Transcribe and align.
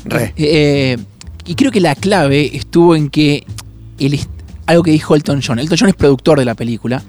Re. 0.06 0.34
Eh, 0.38 0.98
y 1.46 1.56
creo 1.56 1.72
que 1.72 1.80
la 1.80 1.96
clave 1.96 2.56
estuvo 2.56 2.96
en 2.96 3.10
que 3.10 3.44
el 4.00 4.14
est- 4.14 4.30
algo 4.70 4.84
que 4.84 4.92
dijo 4.92 5.16
Elton 5.16 5.42
John. 5.46 5.58
Elton 5.60 5.78
John 5.80 5.90
es 5.90 5.96
productor 5.96 6.38
de 6.38 6.46
la 6.46 6.54
película. 6.54 7.04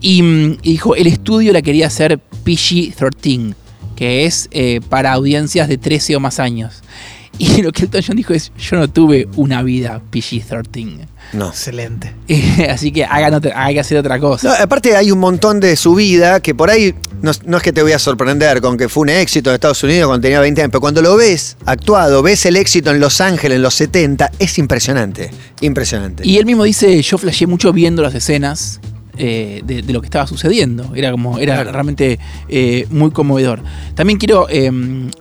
Y, 0.00 0.22
mm, 0.22 0.56
dijo, 0.62 0.96
el 0.96 1.06
estudio 1.06 1.52
la 1.52 1.60
quería 1.60 1.86
hacer 1.86 2.18
PG-13, 2.44 3.54
que 3.94 4.24
es 4.24 4.48
eh, 4.52 4.80
para 4.88 5.12
audiencias 5.12 5.68
de 5.68 5.76
13 5.78 6.16
o 6.16 6.20
más 6.20 6.40
años. 6.40 6.82
Y 7.36 7.62
lo 7.62 7.72
que 7.72 7.82
Elton 7.82 8.00
John 8.06 8.16
dijo 8.16 8.32
es, 8.32 8.52
yo 8.56 8.76
no 8.76 8.86
tuve 8.86 9.26
una 9.34 9.62
vida 9.64 10.00
PG-13. 10.12 11.08
No. 11.32 11.48
Excelente. 11.48 12.12
Así 12.70 12.92
que 12.92 13.04
hagan 13.04 13.34
otra- 13.34 13.52
hay 13.64 13.74
que 13.74 13.80
hacer 13.80 13.98
otra 13.98 14.18
cosa. 14.20 14.48
No, 14.48 14.54
aparte 14.54 14.96
hay 14.96 15.10
un 15.10 15.18
montón 15.18 15.58
de 15.60 15.74
su 15.76 15.94
vida 15.94 16.40
que 16.40 16.54
por 16.54 16.70
ahí, 16.70 16.94
no, 17.22 17.32
no 17.46 17.56
es 17.56 17.62
que 17.62 17.72
te 17.72 17.82
voy 17.82 17.92
a 17.92 17.98
sorprender 17.98 18.60
con 18.60 18.76
que 18.76 18.88
fue 18.88 19.02
un 19.02 19.08
éxito 19.08 19.50
en 19.50 19.54
Estados 19.54 19.82
Unidos 19.82 20.06
cuando 20.08 20.22
tenía 20.22 20.40
20 20.40 20.60
años, 20.62 20.70
pero 20.70 20.80
cuando 20.80 21.02
lo 21.02 21.16
ves 21.16 21.56
actuado, 21.66 22.22
ves 22.22 22.46
el 22.46 22.56
éxito 22.56 22.90
en 22.90 23.00
Los 23.00 23.20
Ángeles 23.20 23.56
en 23.56 23.62
los 23.62 23.74
70, 23.74 24.30
es 24.38 24.58
impresionante, 24.58 25.30
impresionante. 25.60 26.26
Y 26.26 26.36
él 26.38 26.46
mismo 26.46 26.64
dice, 26.64 27.00
yo 27.02 27.18
flasheé 27.18 27.46
mucho 27.46 27.72
viendo 27.72 28.02
las 28.02 28.14
escenas 28.14 28.80
eh, 29.16 29.62
de, 29.64 29.82
de 29.82 29.92
lo 29.92 30.00
que 30.00 30.06
estaba 30.06 30.26
sucediendo. 30.26 30.92
Era 30.94 31.10
como, 31.12 31.38
era 31.38 31.54
Claro. 31.54 31.72
realmente 31.72 32.18
eh, 32.48 32.86
muy 32.90 33.10
conmovedor. 33.12 33.60
También 33.94 34.18
quiero 34.18 34.46
eh, 34.50 34.70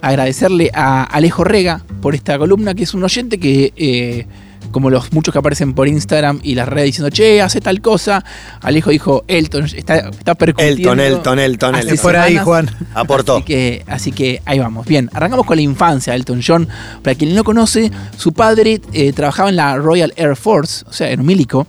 agradecerle 0.02 0.72
a 0.74 1.04
Alejo 1.04 1.44
Rega 1.44 1.84
por 2.02 2.16
esta 2.16 2.38
columna, 2.38 2.74
que 2.74 2.84
es 2.84 2.94
un 2.94 3.04
oyente 3.04 3.38
que, 3.40 3.72
eh, 3.76 4.26
como 4.72 4.90
los 4.90 5.12
muchos 5.14 5.32
que 5.32 5.40
aparecen 5.40 5.74
por 5.74 5.88
Instagram 5.88 6.40
y 6.44 6.56
las 6.56 6.68
redes 6.68 6.88
diciendo, 6.88 7.10
che, 7.10 7.42
hace 7.42 7.62
tal 7.62 7.82
cosa, 7.82 8.24
Alejo 8.62 8.90
dijo, 8.90 9.24
Elton, 9.28 9.66
está, 9.66 10.10
está 10.10 10.36
percutiendo. 10.36 10.94
Elton, 10.94 11.00
Elton, 11.00 11.40
Elton, 11.40 11.76
Elton. 11.76 11.98
Por 11.98 12.16
ahí, 12.16 12.34
semanas". 12.34 12.46
Juan. 12.46 12.70
Aportó. 12.94 13.36
Así 13.38 13.46
que, 13.46 13.84
así 13.88 14.12
que 14.12 14.42
ahí 14.46 14.60
vamos. 14.60 14.86
Bien, 14.86 15.10
arrancamos 15.14 15.46
con 15.46 15.56
la 15.56 15.62
infancia 15.62 16.14
de 16.14 16.18
Elton 16.20 16.42
John. 16.46 16.68
Para 17.02 17.16
quien 17.16 17.34
no 17.36 17.44
conoce, 17.44 17.92
su 18.18 18.34
padre 18.34 18.82
eh, 18.94 19.14
trabajaba 19.14 19.50
en 19.50 19.56
la 19.56 19.78
Royal 19.78 20.14
Air 20.16 20.36
Force, 20.36 20.86
o 20.88 20.94
sea, 20.94 21.12
en 21.12 21.20
un 21.20 21.26
milico, 21.26 21.68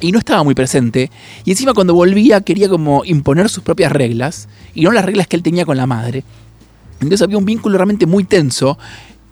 y 0.00 0.12
no 0.12 0.18
estaba 0.18 0.42
muy 0.42 0.54
presente. 0.54 1.10
Y 1.44 1.52
encima 1.52 1.74
cuando 1.74 1.94
volvía 1.94 2.40
quería 2.40 2.68
como 2.68 3.04
imponer 3.04 3.48
sus 3.48 3.62
propias 3.62 3.92
reglas, 3.92 4.48
y 4.74 4.82
no 4.82 4.92
las 4.92 5.04
reglas 5.04 5.26
que 5.26 5.36
él 5.36 5.42
tenía 5.42 5.64
con 5.64 5.76
la 5.76 5.86
madre. 5.86 6.24
Entonces 6.94 7.22
había 7.22 7.38
un 7.38 7.44
vínculo 7.44 7.76
realmente 7.78 8.06
muy 8.06 8.22
tenso 8.22 8.78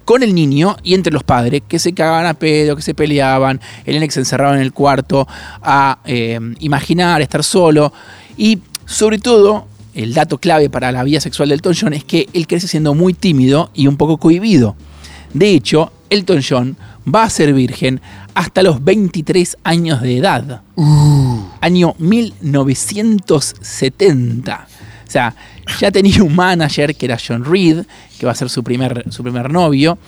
con 0.05 0.23
el 0.23 0.34
niño 0.34 0.77
y 0.83 0.95
entre 0.95 1.12
los 1.12 1.23
padres, 1.23 1.62
que 1.69 1.79
se 1.79 1.93
cagaban 1.93 2.27
a 2.27 2.34
pedo, 2.34 2.77
que 2.77 2.83
se 2.83 2.95
peleaban, 2.95 3.61
el 3.84 3.95
nene 3.95 4.06
que 4.06 4.12
se 4.12 4.20
encerraba 4.20 4.55
en 4.55 4.61
el 4.61 4.73
cuarto 4.73 5.27
a 5.62 5.98
eh, 6.05 6.39
imaginar, 6.61 7.23
estar 7.23 7.45
solo. 7.45 7.93
Y 8.37 8.59
sobre 8.87 9.19
todo, 9.19 9.67
el 9.95 10.15
dato 10.15 10.39
clave 10.39 10.71
para 10.71 10.93
la 10.93 11.05
vida 11.05 11.21
sexual 11.21 11.48
de 11.48 11.56
Elton 11.56 11.75
John 11.78 11.95
es 11.95 12.05
que 12.05 12.28
él 12.33 12.47
crece 12.47 12.69
siendo 12.69 12.95
muy 12.95 13.15
tímido 13.15 13.71
y 13.75 13.87
un 13.87 13.97
poco 13.97 14.19
cohibido. 14.19 14.77
De 15.34 15.50
hecho, 15.50 15.93
Elton 16.10 16.41
John 16.47 16.77
va 17.12 17.25
a 17.25 17.31
ser 17.31 17.53
virgen 17.53 18.00
hasta 18.34 18.62
los 18.62 18.84
23 18.84 19.56
años 19.65 20.00
de 20.03 20.19
edad. 20.19 20.62
Año 21.60 21.97
1970. 21.99 24.69
O 25.10 25.12
sea, 25.12 25.34
ya 25.81 25.91
tenía 25.91 26.22
un 26.22 26.37
manager 26.37 26.94
que 26.94 27.06
era 27.06 27.19
John 27.19 27.44
Reed, 27.44 27.82
que 28.16 28.26
va 28.26 28.31
a 28.31 28.34
ser 28.37 28.48
su 28.48 28.62
primer, 28.62 29.04
su 29.10 29.25
primer 29.25 29.50
novio. 29.50 29.98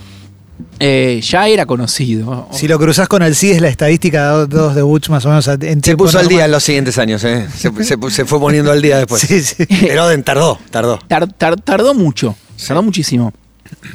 Eh, 0.79 1.21
ya 1.29 1.49
era 1.49 1.67
conocido. 1.67 2.49
Si 2.53 2.69
lo 2.69 2.79
cruzás 2.79 3.09
con 3.09 3.21
Alcides, 3.21 3.61
la 3.61 3.67
estadística 3.69 4.39
de 4.39 4.47
dos 4.47 4.77
de 4.77 4.83
Butch 4.83 5.09
más 5.09 5.25
o 5.27 5.29
menos 5.31 5.49
en 5.49 5.83
Se 5.83 5.97
puso 5.97 6.21
al 6.21 6.29
día 6.29 6.45
en 6.45 6.53
los 6.53 6.63
siguientes 6.63 6.99
años, 6.99 7.25
¿eh? 7.25 7.49
se, 7.53 7.73
se 8.11 8.25
fue 8.25 8.39
poniendo 8.39 8.71
al 8.71 8.81
día 8.81 8.99
después. 8.99 9.23
Sí, 9.23 9.41
sí. 9.43 9.65
Pero 9.81 10.07
tardó, 10.23 10.57
tardó. 10.71 10.99
Tar- 11.09 11.33
tar- 11.33 11.61
tardó 11.61 11.95
mucho, 11.95 12.37
tardó 12.65 12.83
muchísimo. 12.85 13.33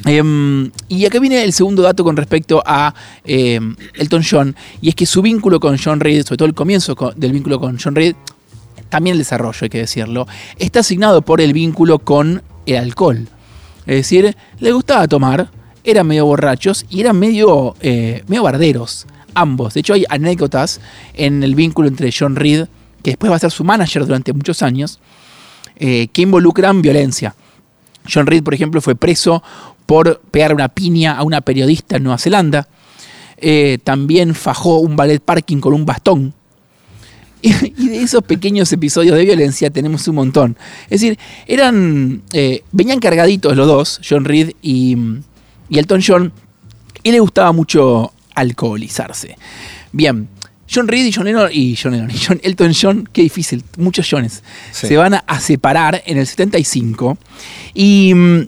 Em, 0.06 0.70
y 0.90 1.06
acá 1.06 1.20
viene 1.20 1.42
el 1.44 1.54
segundo 1.54 1.84
dato 1.84 2.04
con 2.04 2.18
respecto 2.18 2.62
a 2.66 2.94
em, 3.24 3.76
Elton 3.94 4.24
John, 4.30 4.56
y 4.82 4.90
es 4.90 4.96
que 4.96 5.06
su 5.06 5.22
vínculo 5.22 5.62
con 5.62 5.78
John 5.82 6.02
Reed, 6.02 6.26
sobre 6.26 6.38
todo 6.38 6.48
el 6.50 6.54
comienzo 6.56 6.96
co- 6.98 7.14
del 7.16 7.32
vínculo 7.32 7.60
con 7.62 7.78
John 7.82 7.96
Reed, 7.96 8.16
también 8.90 9.14
el 9.14 9.20
desarrollo, 9.20 9.58
hay 9.62 9.70
que 9.70 9.80
decirlo, 9.80 10.28
está 10.58 10.82
asignado 10.82 11.22
por 11.22 11.42
el 11.42 11.54
vínculo 11.54 12.00
con 12.00 12.42
el 12.66 12.78
alcohol. 12.78 13.28
Es 13.86 13.96
decir, 13.96 14.36
le 14.60 14.72
gustaba 14.72 15.08
tomar, 15.08 15.50
eran 15.84 16.08
medio 16.08 16.26
borrachos 16.26 16.86
y 16.90 17.00
eran 17.00 17.18
medio, 17.18 17.76
eh, 17.80 18.24
medio 18.28 18.44
barderos, 18.44 19.08
ambos. 19.34 19.74
De 19.74 19.80
hecho, 19.80 19.94
hay 19.94 20.06
anécdotas 20.10 20.82
en 21.14 21.44
el 21.44 21.56
vínculo 21.56 21.88
entre 21.88 22.12
John 22.12 22.36
Reed, 22.36 22.66
que 23.04 23.12
después 23.12 23.32
va 23.32 23.38
a 23.38 23.40
ser 23.40 23.52
su 23.52 23.64
manager 23.64 24.06
durante 24.06 24.34
muchos 24.34 24.62
años, 24.62 25.00
eh, 25.78 26.08
que 26.12 26.24
involucran 26.24 26.82
violencia. 26.82 27.36
John 28.12 28.26
Reed, 28.26 28.44
por 28.44 28.54
ejemplo, 28.54 28.82
fue 28.82 28.96
preso 28.96 29.44
por 29.86 30.20
pegar 30.32 30.54
una 30.54 30.68
piña 30.68 31.18
a 31.18 31.24
una 31.24 31.42
periodista 31.42 31.98
en 31.98 32.04
Nueva 32.04 32.18
Zelanda. 32.18 32.68
Eh, 33.38 33.78
también 33.84 34.36
fajó 34.36 34.80
un 34.80 34.96
ballet 34.96 35.20
parking 35.20 35.60
con 35.60 35.74
un 35.74 35.86
bastón. 35.86 36.34
Y, 37.78 37.88
de 37.90 38.02
esos 38.02 38.24
pequeños 38.24 38.72
episodios 38.74 39.16
de 39.16 39.24
violencia 39.26 39.70
tenemos 39.70 40.08
un 40.08 40.16
montón. 40.16 40.58
Es 40.90 41.02
decir, 41.02 41.18
eran. 41.46 42.24
eh, 42.34 42.64
venían 42.72 43.00
cargaditos 43.00 43.56
los 43.56 43.68
dos, 43.68 44.02
John 44.08 44.26
Reed 44.26 44.52
y, 44.62 44.96
y 45.70 45.80
Elton 45.80 46.02
John, 46.06 46.34
y 47.04 47.12
le 47.12 47.20
gustaba 47.20 47.52
mucho 47.52 48.12
alcoholizarse. 48.36 49.38
Bien, 49.92 50.28
John 50.70 50.88
Reed 50.88 51.06
y 51.06 51.14
John 51.14 51.26
Lennon 51.26 51.50
y 51.52 51.76
John 51.82 51.94
Lennon 51.94 52.12
y 52.12 52.18
John 52.18 52.40
Elton 52.44 52.74
John, 52.80 53.10
qué 53.12 53.22
difícil, 53.22 53.64
muchos 53.78 54.08
Johns, 54.10 54.44
Sí. 54.72 54.88
se 54.88 54.98
van 54.98 55.14
a, 55.14 55.18
a 55.20 55.40
separar 55.40 56.04
en 56.06 56.18
el 56.18 56.28
75 56.28 57.18
y 57.74 58.14
mm, 58.14 58.48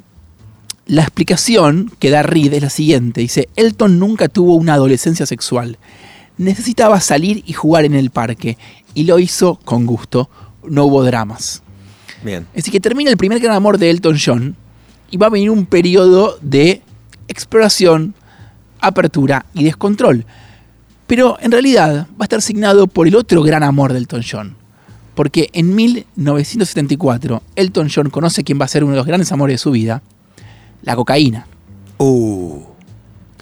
la 0.87 1.03
explicación 1.03 1.91
que 1.99 2.09
da 2.09 2.23
Reed 2.23 2.53
es 2.53 2.61
la 2.63 2.69
siguiente, 2.69 3.21
dice, 3.21 3.47
Elton 3.55 3.99
nunca 3.99 4.27
tuvo 4.27 4.55
una 4.55 4.73
adolescencia 4.73 5.25
sexual, 5.25 5.77
necesitaba 6.39 6.99
salir 7.01 7.43
y 7.45 7.53
jugar 7.53 7.85
en 7.85 7.93
el 7.93 8.09
parque 8.09 8.57
y 8.95 9.03
lo 9.03 9.19
hizo 9.19 9.59
con 9.65 9.85
gusto, 9.85 10.29
no 10.63 10.85
hubo 10.85 11.03
dramas. 11.03 11.61
Bien. 12.23 12.47
Así 12.57 12.71
que 12.71 12.79
termina 12.79 13.11
el 13.11 13.17
primer 13.17 13.39
gran 13.39 13.55
amor 13.55 13.77
de 13.77 13.89
Elton 13.89 14.17
John 14.23 14.55
y 15.11 15.17
va 15.17 15.27
a 15.27 15.29
venir 15.29 15.51
un 15.51 15.65
periodo 15.65 16.39
de 16.41 16.81
exploración, 17.27 18.15
apertura 18.79 19.45
y 19.53 19.65
descontrol. 19.65 20.25
Pero 21.07 21.37
en 21.41 21.51
realidad 21.51 22.07
va 22.11 22.21
a 22.21 22.23
estar 22.23 22.41
signado 22.41 22.87
por 22.87 23.07
el 23.07 23.15
otro 23.15 23.43
gran 23.43 23.63
amor 23.63 23.91
de 23.91 23.99
Elton 23.99 24.23
John. 24.29 24.55
Porque 25.15 25.49
en 25.51 25.75
1974 25.75 27.43
Elton 27.57 27.89
John 27.93 28.09
conoce 28.09 28.45
quién 28.45 28.59
va 28.61 28.65
a 28.65 28.69
ser 28.69 28.85
uno 28.85 28.93
de 28.93 28.97
los 28.97 29.07
grandes 29.07 29.31
amores 29.33 29.55
de 29.55 29.57
su 29.57 29.71
vida, 29.71 30.01
la 30.83 30.95
cocaína. 30.95 31.47
Uh. 31.97 32.61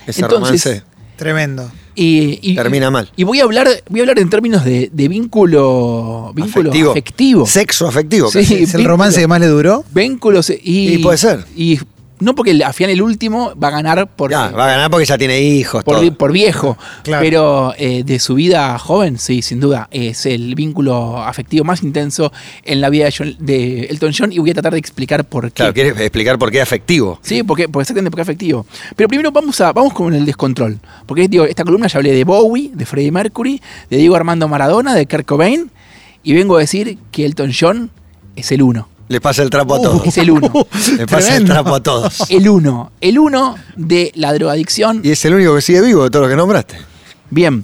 Ese 0.08 0.22
Entonces, 0.22 0.64
romance 0.64 0.84
Tremendo. 1.18 1.70
Y, 2.00 2.38
y- 2.44 2.56
termina 2.56 2.92
mal. 2.92 3.10
y 3.16 3.24
voy 3.24 3.40
a 3.40 3.44
hablar, 3.44 3.68
voy 3.90 4.02
a 4.02 4.04
hablar 4.04 4.20
en 4.20 4.30
términos 4.30 4.64
de, 4.64 4.90
de 4.94 5.08
vínculo, 5.08 6.32
vínculo 6.36 6.70
Afectivo. 6.70 6.92
afectivo. 6.92 7.46
Sexo 7.48 7.88
afectivo. 7.88 8.30
Sí. 8.30 8.40
¿Es 8.40 8.52
el 8.52 8.58
vínculo. 8.60 8.88
romance 8.90 9.20
que 9.20 9.28
más 9.28 9.40
le 9.40 9.48
duró? 9.48 9.84
Vínculos 9.96 10.50
y, 10.52 10.94
Y 10.94 10.98
puede 11.00 11.18
ser. 11.18 11.44
Y 11.56 11.80
no 12.20 12.34
porque 12.36 12.52
al 12.64 12.74
final 12.74 12.92
el 12.92 13.02
último 13.02 13.54
va 13.62 13.68
a 13.68 13.72
ganar 13.72 14.08
por, 14.08 14.32
Ya, 14.32 14.50
va 14.50 14.66
a 14.66 14.72
ganar 14.72 14.90
porque 14.90 15.06
ya 15.06 15.18
tiene 15.18 15.40
hijos. 15.42 15.84
por, 15.84 15.98
todo. 16.00 16.14
por 16.14 16.32
viejo. 16.32 16.78
Claro. 17.04 17.24
Pero 17.24 17.74
eh, 17.78 18.04
de 18.04 18.20
su 18.20 18.36
vida 18.36 18.78
joven, 18.80 19.18
sí, 19.20 19.42
sin 19.42 19.60
duda. 19.60 19.88
Es 19.92 20.26
el 20.26 20.56
vínculo 20.56 21.18
afectivo 21.22 21.64
más 21.64 21.84
intenso 21.84 22.32
en 22.64 22.82
la 22.82 22.90
vida 22.90 23.06
de, 23.06 23.14
John- 23.18 23.36
de 23.40 23.82
Elton 23.86 24.12
John 24.18 24.32
y 24.34 24.40
voy 24.40 24.50
a 24.50 24.54
tratar 24.54 24.74
de 24.74 24.80
explicar 24.80 25.26
por 25.26 25.46
qué. 25.48 25.56
Claro, 25.56 25.74
¿quieres 25.74 26.00
explicar 26.00 26.38
por 26.40 26.52
qué 26.52 26.62
afectivo? 26.62 27.20
Sí, 27.22 27.44
porque, 27.44 27.70
porque 27.70 27.84
exactamente 27.84 28.12
porque 28.12 28.22
es 28.22 28.28
afectivo. 28.28 28.66
Pero 28.96 29.08
primero 29.10 29.32
vamos 29.32 29.60
a 29.62 29.72
vamos 29.72 29.94
con 29.94 30.14
el 30.14 30.26
descontrol. 30.26 30.80
Porque 31.06 31.28
digo, 31.28 31.46
esta 31.46 31.64
columna 31.64 31.88
ya 31.88 31.98
hablé 32.00 32.14
de 32.14 32.24
Bowie, 32.24 32.72
de 32.74 32.86
Freddie 32.86 33.12
Mercury, 33.12 33.62
de 33.90 33.98
Diego 33.98 34.16
Armando 34.16 34.48
Maradona, 34.48 34.96
de 34.96 35.06
Kurt 35.08 35.26
Cobain. 35.26 35.70
Y 36.24 36.34
vengo 36.34 36.58
a 36.58 36.60
decir 36.60 36.98
que 37.12 37.26
Elton 37.26 37.52
John 37.58 37.90
es 38.36 38.52
el 38.52 38.62
uno. 38.62 38.90
Le 39.10 39.22
pasa 39.22 39.42
el 39.44 39.50
trapo 39.50 39.76
a 39.76 39.82
todos. 39.82 40.06
Es 40.06 40.18
el 40.18 40.32
uno. 40.32 40.52
Le 40.98 41.08
pasa 41.08 41.38
el 41.38 41.46
trapo 41.46 41.74
a 41.76 41.82
todos. 41.82 42.30
El 42.30 42.50
uno. 42.50 42.92
El 43.00 43.18
uno 43.20 43.56
de 43.76 44.12
la 44.16 44.34
drogadicción. 44.34 45.02
Y 45.04 45.12
es 45.12 45.24
el 45.26 45.34
único 45.34 45.56
que 45.56 45.62
sigue 45.62 45.82
vivo 45.82 46.04
de 46.04 46.10
todo 46.10 46.24
lo 46.24 46.28
que 46.30 46.36
nombraste. 46.36 46.76
Bien. 47.30 47.64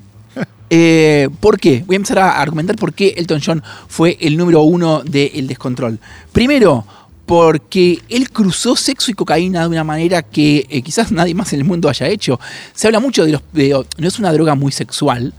Eh, 0.70 1.30
¿Por 1.40 1.60
qué? 1.60 1.84
Voy 1.86 1.96
a 1.96 1.98
empezar 1.98 2.20
a 2.20 2.42
argumentar 2.42 2.76
por 2.78 2.94
qué 2.94 3.14
Elton 3.18 3.42
John 3.46 3.62
fue 3.88 4.18
el 4.22 4.38
número 4.38 4.62
uno 4.62 5.04
del 5.04 5.46
descontrol. 5.48 6.00
Primero, 6.32 6.86
porque 7.26 8.00
él 8.10 8.30
cruzó 8.32 8.76
sexo 8.76 9.12
y 9.12 9.14
cocaína 9.14 9.62
de 9.62 9.68
una 9.68 9.84
manera 9.84 10.24
que 10.24 10.66
eh, 10.70 10.82
quizás 10.82 11.12
nadie 11.12 11.36
más 11.36 11.52
en 11.54 11.60
el 11.60 11.66
mundo 11.66 11.90
haya 11.90 12.08
hecho. 12.08 12.40
Se 12.74 12.88
habla 12.88 13.00
mucho 13.00 13.26
de 13.26 13.34
los... 13.34 13.42
de- 13.52 13.86
no 13.98 14.08
es 14.08 14.18
una 14.18 14.32
droga 14.34 14.56
muy 14.56 14.72
sexual, 14.72 15.34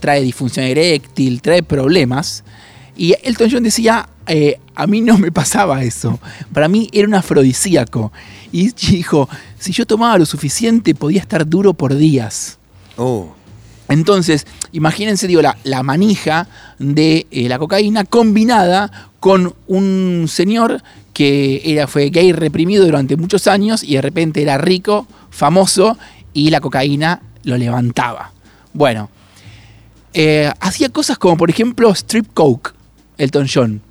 trae 0.00 0.20
disfunción 0.22 0.66
eréctil, 0.66 1.40
trae 1.42 1.62
problemas. 1.62 2.44
Y 2.96 3.14
Elton 3.22 3.48
John 3.50 3.62
decía, 3.62 4.08
eh, 4.26 4.58
a 4.74 4.86
mí 4.86 5.00
no 5.00 5.18
me 5.18 5.32
pasaba 5.32 5.82
eso. 5.82 6.18
Para 6.52 6.68
mí 6.68 6.88
era 6.92 7.06
un 7.06 7.14
afrodisíaco. 7.14 8.12
Y 8.52 8.70
dijo, 8.70 9.28
si 9.58 9.72
yo 9.72 9.86
tomaba 9.86 10.18
lo 10.18 10.26
suficiente 10.26 10.94
podía 10.94 11.20
estar 11.20 11.46
duro 11.48 11.74
por 11.74 11.94
días. 11.94 12.58
Uh, 12.96 13.26
Entonces, 13.88 14.46
imagínense, 14.72 15.26
digo, 15.26 15.42
la, 15.42 15.56
la 15.64 15.82
manija 15.82 16.48
de 16.78 17.26
eh, 17.30 17.48
la 17.48 17.58
cocaína 17.58 18.04
combinada 18.04 19.10
con 19.20 19.54
un 19.66 20.26
señor 20.28 20.82
que 21.12 21.62
era, 21.64 21.86
fue 21.86 22.10
gay 22.10 22.32
reprimido 22.32 22.84
durante 22.84 23.16
muchos 23.16 23.46
años 23.46 23.82
y 23.82 23.94
de 23.94 24.02
repente 24.02 24.42
era 24.42 24.58
rico, 24.58 25.06
famoso 25.30 25.96
y 26.34 26.50
la 26.50 26.60
cocaína 26.60 27.22
lo 27.42 27.56
levantaba. 27.56 28.32
Bueno, 28.74 29.08
eh, 30.12 30.50
hacía 30.60 30.90
cosas 30.90 31.16
como, 31.16 31.36
por 31.36 31.48
ejemplo, 31.48 31.90
strip 31.92 32.26
coke, 32.34 32.72
Elton 33.16 33.46
John. 33.52 33.82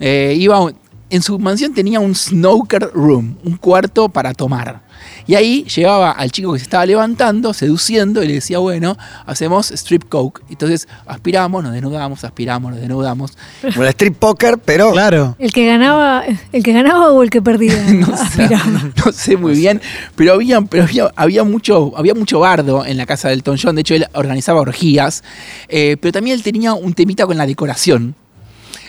Eh, 0.00 0.34
iba 0.38 0.60
un- 0.60 0.74
en 1.10 1.22
su 1.22 1.38
mansión 1.38 1.72
tenía 1.74 2.00
un 2.00 2.14
snooker 2.14 2.90
room, 2.92 3.36
un 3.44 3.56
cuarto 3.56 4.08
para 4.08 4.32
tomar. 4.34 4.82
Y 5.26 5.34
ahí 5.36 5.64
llevaba 5.64 6.10
al 6.10 6.30
chico 6.32 6.52
que 6.52 6.58
se 6.58 6.64
estaba 6.64 6.84
levantando, 6.86 7.54
seduciendo, 7.54 8.22
y 8.22 8.26
le 8.28 8.34
decía, 8.34 8.58
bueno, 8.58 8.96
hacemos 9.26 9.70
strip 9.70 10.08
coke. 10.08 10.42
Entonces 10.50 10.88
aspiramos, 11.06 11.62
nos 11.62 11.72
desnudamos, 11.72 12.24
aspiramos, 12.24 12.72
nos 12.72 12.80
desnudamos. 12.80 13.36
como 13.62 13.82
el 13.84 13.88
strip 13.90 14.16
poker, 14.16 14.58
pero 14.58 14.92
Claro. 14.92 15.36
El 15.38 15.52
que 15.52 15.66
ganaba, 15.66 16.24
el 16.52 16.62
que 16.62 16.72
ganaba 16.72 17.12
o 17.12 17.22
el 17.22 17.30
que 17.30 17.40
perdía. 17.42 17.80
no, 17.92 18.16
sé, 18.16 18.48
no 19.06 19.12
sé 19.12 19.36
muy 19.36 19.54
bien, 19.54 19.80
pero 20.16 20.32
había, 20.32 20.60
pero 20.62 20.82
había, 20.84 21.10
había 21.16 21.44
mucho, 21.44 21.92
había 21.96 22.14
mucho 22.14 22.40
bardo 22.40 22.84
en 22.84 22.96
la 22.96 23.06
casa 23.06 23.28
del 23.28 23.38
Elton 23.38 23.58
John. 23.62 23.74
De 23.76 23.82
hecho, 23.82 23.94
él 23.94 24.06
organizaba 24.14 24.60
orgías, 24.60 25.22
eh, 25.68 25.96
pero 26.00 26.12
también 26.12 26.36
él 26.36 26.42
tenía 26.42 26.74
un 26.74 26.92
temita 26.94 27.24
con 27.26 27.36
la 27.38 27.46
decoración. 27.46 28.16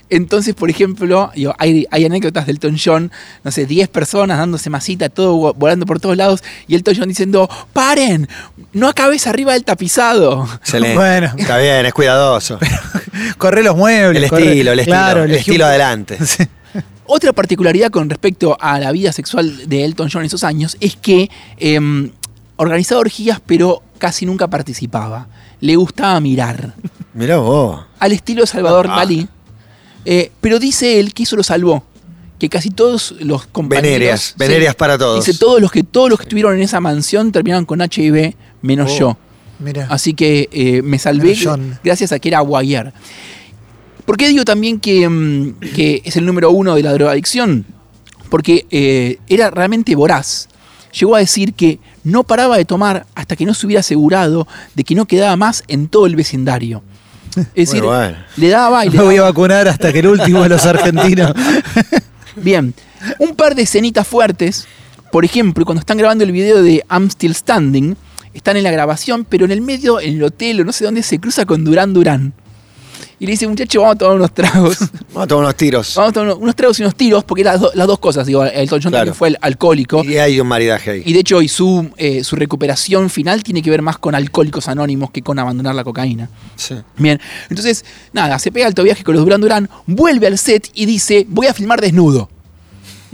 Entonces, 0.10 0.54
por 0.54 0.70
ejemplo, 0.70 1.32
digo, 1.36 1.56
hay, 1.58 1.88
hay 1.90 2.06
anécdotas 2.06 2.46
del 2.46 2.58
Elton 2.58 2.78
John, 2.84 3.12
no 3.44 3.52
sé, 3.52 3.66
10 3.66 3.88
personas 3.90 4.38
dándose 4.38 4.70
masita, 4.70 5.10
todo 5.10 5.36
vo- 5.38 5.56
volando 5.58 5.86
por 5.86 6.00
todos 6.00 6.16
lados, 6.16 6.44
y 6.68 6.74
el 6.76 6.80
Elton 6.80 6.96
John 7.00 7.08
diciendo, 7.10 7.50
paren, 7.74 8.28
no 8.74 8.88
acabes 8.88 9.26
arriba 9.28 9.54
del 9.54 9.64
tapizado. 9.64 10.48
excelente. 10.62 10.96
Bueno. 10.96 11.32
Está 11.38 11.58
bien, 11.58 11.86
es 11.86 11.94
cuidadoso. 11.94 12.60
Corre 13.38 13.64
los 13.64 13.76
muebles. 13.76 14.22
El 14.24 14.30
corre- 14.30 14.48
estilo, 14.50 14.72
el 14.74 14.80
estilo. 14.80 14.96
Claro, 14.98 15.24
el 15.24 15.32
estilo 15.36 15.64
un- 15.66 15.70
adelante. 15.70 16.18
Sí. 16.26 16.44
Otra 17.08 17.34
particularidad 17.34 17.92
con 17.92 18.10
respecto 18.10 18.58
a 18.60 18.80
la 18.80 18.92
vida 18.92 19.12
sexual 19.12 19.68
de 19.70 19.86
Elton 19.86 20.10
John 20.12 20.22
en 20.24 20.26
esos 20.26 20.44
años 20.44 20.76
es 20.80 20.96
que 20.96 21.30
em, 21.58 22.12
organizaba 22.56 23.00
orgías, 23.02 23.40
pero 23.46 23.84
casi 24.00 24.26
nunca 24.26 24.48
participaba. 24.48 25.28
Le 25.62 25.76
gustaba 25.76 26.20
mirar. 26.20 26.74
Mirá 27.14 27.38
vos. 27.38 27.80
Al 28.00 28.12
estilo 28.12 28.46
Salvador 28.48 28.88
Ah. 28.90 28.96
Dalí. 28.98 29.28
Eh, 30.06 30.32
pero 30.42 30.60
dice 30.60 31.00
él 31.00 31.14
que 31.14 31.24
eso 31.24 31.36
lo 31.36 31.44
salvó. 31.44 31.84
Que 32.40 32.50
casi 32.50 32.70
todos 32.70 33.16
los 33.20 33.48
compañeros. 33.48 33.90
Venerias, 33.92 34.22
sí, 34.22 34.34
venerias 34.38 34.76
para 34.76 34.98
todos. 34.98 35.26
Dice 35.26 35.38
todos 35.40 35.62
los 35.62 35.72
que 35.72 35.84
todos 35.84 36.10
los 36.10 36.20
que 36.20 36.24
estuvieron 36.24 36.54
en 36.56 36.62
esa 36.62 36.82
mansión 36.82 37.32
terminaron 37.32 37.66
con 37.66 37.82
HIV, 37.82 38.36
menos 38.62 38.92
Oh. 38.94 39.00
yo. 39.00 39.18
Mira. 39.60 39.88
Así 39.90 40.14
que 40.14 40.50
eh, 40.52 40.82
me 40.82 41.00
salvé 41.00 41.38
gracias 41.84 42.12
a 42.12 42.20
que 42.20 42.28
era 42.28 42.42
Wire. 42.42 42.92
¿Por 44.06 44.18
qué 44.18 44.28
digo 44.28 44.46
también 44.46 44.80
que, 44.80 45.08
mm, 45.08 45.60
que 45.74 46.02
es 46.04 46.18
el 46.18 46.26
número 46.26 46.52
uno 46.52 46.76
de 46.76 46.84
la 46.84 46.92
drogadicción? 46.94 47.66
Porque 48.30 48.66
eh, 48.70 49.18
era 49.28 49.50
realmente 49.50 49.96
voraz. 49.96 50.50
Llegó 51.00 51.16
a 51.16 51.20
decir 51.20 51.54
que 51.54 51.80
no 52.04 52.24
paraba 52.24 52.58
de 52.58 52.66
tomar 52.66 53.06
hasta 53.16 53.36
que 53.36 53.46
no 53.46 53.54
se 53.54 53.66
hubiera 53.66 53.80
asegurado 53.80 54.48
de 54.76 54.84
que 54.84 54.94
no 54.94 55.06
quedaba 55.06 55.36
más 55.38 55.64
en 55.68 55.88
todo 55.88 56.06
el 56.06 56.16
vecindario. 56.16 56.84
Es 57.54 57.70
decir, 57.70 57.84
bueno. 57.84 58.18
le 58.38 58.50
daba 58.50 58.86
y 58.86 58.90
le 58.90 58.98
Me 58.98 59.04
voy 59.06 59.18
a 59.18 59.24
vacunar 59.24 59.68
hasta 59.68 59.92
que 59.92 60.00
el 60.00 60.08
último 60.08 60.44
de 60.44 60.50
los 60.50 60.66
argentinos. 60.66 61.34
Bien, 62.36 62.74
un 63.20 63.36
par 63.36 63.56
de 63.56 63.64
escenitas 63.64 64.08
fuertes. 64.08 64.68
Por 65.12 65.24
ejemplo, 65.24 65.64
cuando 65.66 65.80
están 65.80 65.98
grabando 65.98 66.24
el 66.24 66.32
video 66.32 66.62
de 66.62 66.84
I'm 66.90 67.10
Still 67.10 67.34
Standing, 67.36 67.96
están 68.34 68.58
en 68.58 68.64
la 68.64 68.72
grabación, 68.72 69.26
pero 69.28 69.46
en 69.46 69.52
el 69.52 69.62
medio, 69.62 70.02
en 70.02 70.16
el 70.16 70.24
hotel 70.24 70.62
o 70.62 70.64
no 70.66 70.74
sé 70.74 70.84
dónde, 70.84 71.04
se 71.04 71.20
cruza 71.20 71.46
con 71.46 71.64
Durán 71.64 71.94
Durán. 71.94 72.34
Y 73.26 73.28
le 73.28 73.32
dice, 73.32 73.48
muchacho, 73.48 73.82
vamos 73.82 73.96
a 73.96 73.98
tomar 73.98 74.16
unos 74.18 74.32
tragos. 74.36 74.78
Vamos 75.16 75.24
a 75.24 75.28
tomar 75.28 75.44
unos 75.46 75.56
tiros. 75.56 75.96
vamos 75.96 76.10
a 76.10 76.14
tomar 76.14 76.34
unos 76.36 76.56
tragos 76.56 76.78
y 76.80 76.84
unos 76.84 76.96
tiros, 76.96 77.24
porque 77.24 77.44
las, 77.44 77.60
do- 77.60 77.72
las 77.74 77.88
dos 77.88 77.98
cosas. 77.98 78.28
Digo, 78.28 78.44
Elton 78.46 78.82
John 78.84 78.92
Claro. 78.92 78.98
también 79.06 79.16
fue 79.16 79.28
el 79.30 79.38
alcohólico. 79.42 80.04
Y 80.04 80.18
hay 80.18 80.40
un 80.40 80.48
maridaje 80.48 80.92
ahí. 80.92 81.04
Y 81.04 81.14
de 81.14 81.20
hecho, 81.22 81.42
y 81.42 81.48
su, 81.48 81.90
eh, 81.98 82.24
su 82.24 82.36
recuperación 82.36 83.10
final 83.10 83.42
tiene 83.42 83.64
que 83.64 83.72
ver 83.72 83.82
más 83.82 83.98
con 83.98 84.14
alcohólicos 84.14 84.68
anónimos 84.68 85.10
que 85.10 85.24
con 85.24 85.40
abandonar 85.40 85.74
la 85.74 85.84
cocaína. 85.84 86.30
Sí. 86.56 86.76
Bien, 86.98 87.20
entonces, 87.50 87.84
nada, 88.14 88.38
se 88.38 88.52
pega 88.52 88.68
alto 88.68 88.84
viaje 88.84 89.04
con 89.04 89.16
los 89.16 89.24
Durán 89.24 89.42
Durán, 89.42 89.70
vuelve 89.88 90.28
al 90.28 90.38
set 90.38 90.70
y 90.76 90.86
dice, 90.86 91.26
voy 91.28 91.48
a 91.48 91.54
filmar 91.56 91.82
desnudo. 91.82 92.30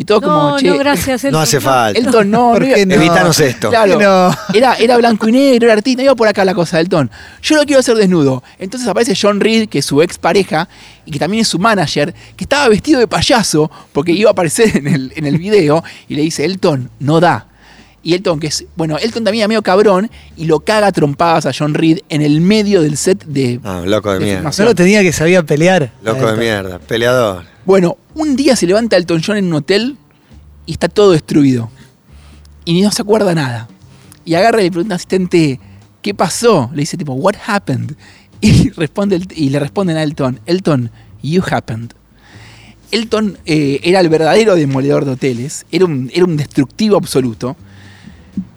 Y 0.01 0.03
todo 0.03 0.19
como, 0.19 0.49
No, 0.49 0.57
che, 0.57 0.67
no, 0.67 0.77
gracias. 0.79 1.25
No 1.25 1.39
hace 1.39 1.61
falta. 1.61 1.99
Elton, 1.99 2.31
no, 2.31 2.53
¿Por 2.53 2.61
no 2.61 2.65
iba- 2.69 2.75
qué 2.75 2.85
no? 2.87 2.95
Evítanos 2.95 3.39
esto. 3.39 3.69
Claro, 3.69 3.99
No. 3.99 4.35
era, 4.51 4.73
era 4.77 4.97
blanco 4.97 5.27
y 5.29 5.31
negro, 5.31 5.67
era 5.67 5.73
artista, 5.73 6.01
iba 6.01 6.15
por 6.15 6.27
acá 6.27 6.43
la 6.43 6.55
cosa 6.55 6.79
Elton. 6.79 7.11
Yo 7.43 7.55
lo 7.55 7.63
quiero 7.65 7.81
hacer 7.81 7.95
desnudo. 7.95 8.41
Entonces 8.57 8.89
aparece 8.89 9.13
John 9.15 9.39
Reed, 9.39 9.69
que 9.69 9.77
es 9.77 9.85
su 9.85 10.01
ex 10.01 10.17
pareja, 10.17 10.67
y 11.05 11.11
que 11.11 11.19
también 11.19 11.41
es 11.41 11.49
su 11.49 11.59
manager, 11.59 12.15
que 12.35 12.45
estaba 12.45 12.67
vestido 12.67 12.99
de 12.99 13.07
payaso, 13.07 13.69
porque 13.93 14.11
iba 14.11 14.31
a 14.31 14.33
aparecer 14.33 14.75
en 14.75 14.87
el, 14.87 15.13
en 15.15 15.27
el 15.27 15.37
video, 15.37 15.83
y 16.07 16.15
le 16.15 16.23
dice, 16.23 16.45
Elton, 16.45 16.89
no 16.99 17.19
da. 17.19 17.45
Y 18.01 18.15
Elton, 18.15 18.39
que 18.39 18.47
es, 18.47 18.65
bueno, 18.75 18.97
Elton 18.97 19.23
también 19.23 19.41
era 19.43 19.49
medio 19.49 19.61
cabrón, 19.61 20.09
y 20.35 20.45
lo 20.45 20.61
caga 20.61 20.87
a 20.87 20.91
trompadas 20.91 21.45
a 21.45 21.51
John 21.55 21.75
Reed 21.75 21.99
en 22.09 22.23
el 22.23 22.41
medio 22.41 22.81
del 22.81 22.97
set 22.97 23.23
de... 23.25 23.59
Ah, 23.63 23.83
loco 23.85 24.11
de 24.13 24.17
de 24.17 24.25
mierda. 24.25 24.51
Solo 24.51 24.73
tenía 24.73 25.03
que 25.03 25.13
sabía 25.13 25.43
pelear. 25.43 25.91
Loco 26.03 26.25
de 26.31 26.37
mierda. 26.39 26.79
Peleador. 26.79 27.50
Bueno, 27.65 27.97
un 28.15 28.35
día 28.35 28.55
se 28.55 28.65
levanta 28.65 28.97
Elton 28.97 29.21
John 29.25 29.37
en 29.37 29.45
un 29.45 29.53
hotel 29.53 29.97
y 30.65 30.73
está 30.73 30.87
todo 30.87 31.11
destruido. 31.11 31.69
Y 32.65 32.81
no 32.81 32.91
se 32.91 33.01
acuerda 33.01 33.35
nada. 33.35 33.67
Y 34.25 34.33
agarra 34.33 34.61
y 34.61 34.65
le 34.65 34.71
pregunta 34.71 34.95
al 34.95 34.97
asistente, 34.97 35.59
¿qué 36.01 36.13
pasó? 36.13 36.69
Le 36.73 36.81
dice 36.81 36.97
tipo, 36.97 37.13
what 37.13 37.35
happened? 37.45 37.95
Y, 38.43 39.49
le 39.49 39.59
responden 39.59 39.97
a 39.97 40.03
Elton, 40.03 40.39
Elton, 40.47 40.89
you 41.21 41.43
happened. 41.47 41.93
Elton 42.89 43.37
eh, 43.45 43.79
era 43.83 43.99
el 43.99 44.09
verdadero 44.09 44.55
demoledor 44.55 45.05
de 45.05 45.11
hoteles, 45.11 45.67
era 45.71 45.85
un, 45.85 46.09
era 46.11 46.25
destructivo 46.25 46.97
absoluto. 46.97 47.55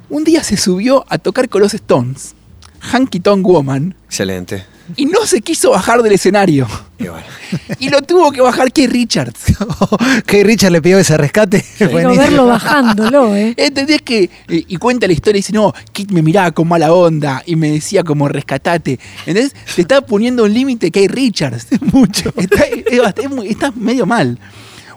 Un 0.08 0.24
día 0.24 0.42
se 0.42 0.56
subió 0.56 1.04
a 1.08 1.18
tocar 1.18 1.50
con 1.50 1.60
los 1.60 1.74
Stones, 1.74 2.34
Hanky 2.80 3.20
Tonk 3.20 3.46
Woman, 3.46 3.94
Excelente. 4.06 4.64
Y 4.96 5.06
no 5.06 5.26
se 5.26 5.40
quiso 5.40 5.70
bajar 5.70 6.02
del 6.02 6.12
escenario. 6.12 6.66
Y 6.98 7.04
bueno. 7.08 7.24
Y 7.78 7.88
lo 7.88 8.02
tuvo 8.02 8.30
que 8.32 8.40
bajar 8.40 8.72
Keith 8.72 8.90
Richards. 8.90 9.40
que 10.26 10.44
Richard 10.44 10.72
le 10.72 10.82
pidió 10.82 10.98
ese 10.98 11.16
rescate. 11.16 11.64
Quiero 11.78 12.14
verlo 12.14 12.46
bajándolo, 12.46 13.34
¿eh? 13.34 13.54
¿Entendés 13.58 14.02
que? 14.02 14.30
eh, 14.48 14.64
Y 14.68 14.76
cuenta 14.76 15.06
la 15.06 15.12
historia 15.12 15.38
y 15.38 15.40
dice, 15.40 15.52
no, 15.52 15.72
Kit 15.92 16.10
me 16.10 16.22
miraba 16.22 16.52
con 16.52 16.68
mala 16.68 16.92
onda 16.92 17.42
y 17.46 17.56
me 17.56 17.70
decía 17.70 18.02
como 18.04 18.28
rescatate. 18.28 18.98
¿Entendés? 19.26 19.54
Te 19.74 19.82
está 19.82 20.00
poniendo 20.02 20.44
un 20.44 20.52
límite 20.54 20.90
que 20.90 21.00
hay 21.00 21.08
Richards. 21.08 21.66
Mucho. 21.92 22.32
Está, 22.36 22.64
está 23.44 23.70
medio 23.72 24.06
mal. 24.06 24.38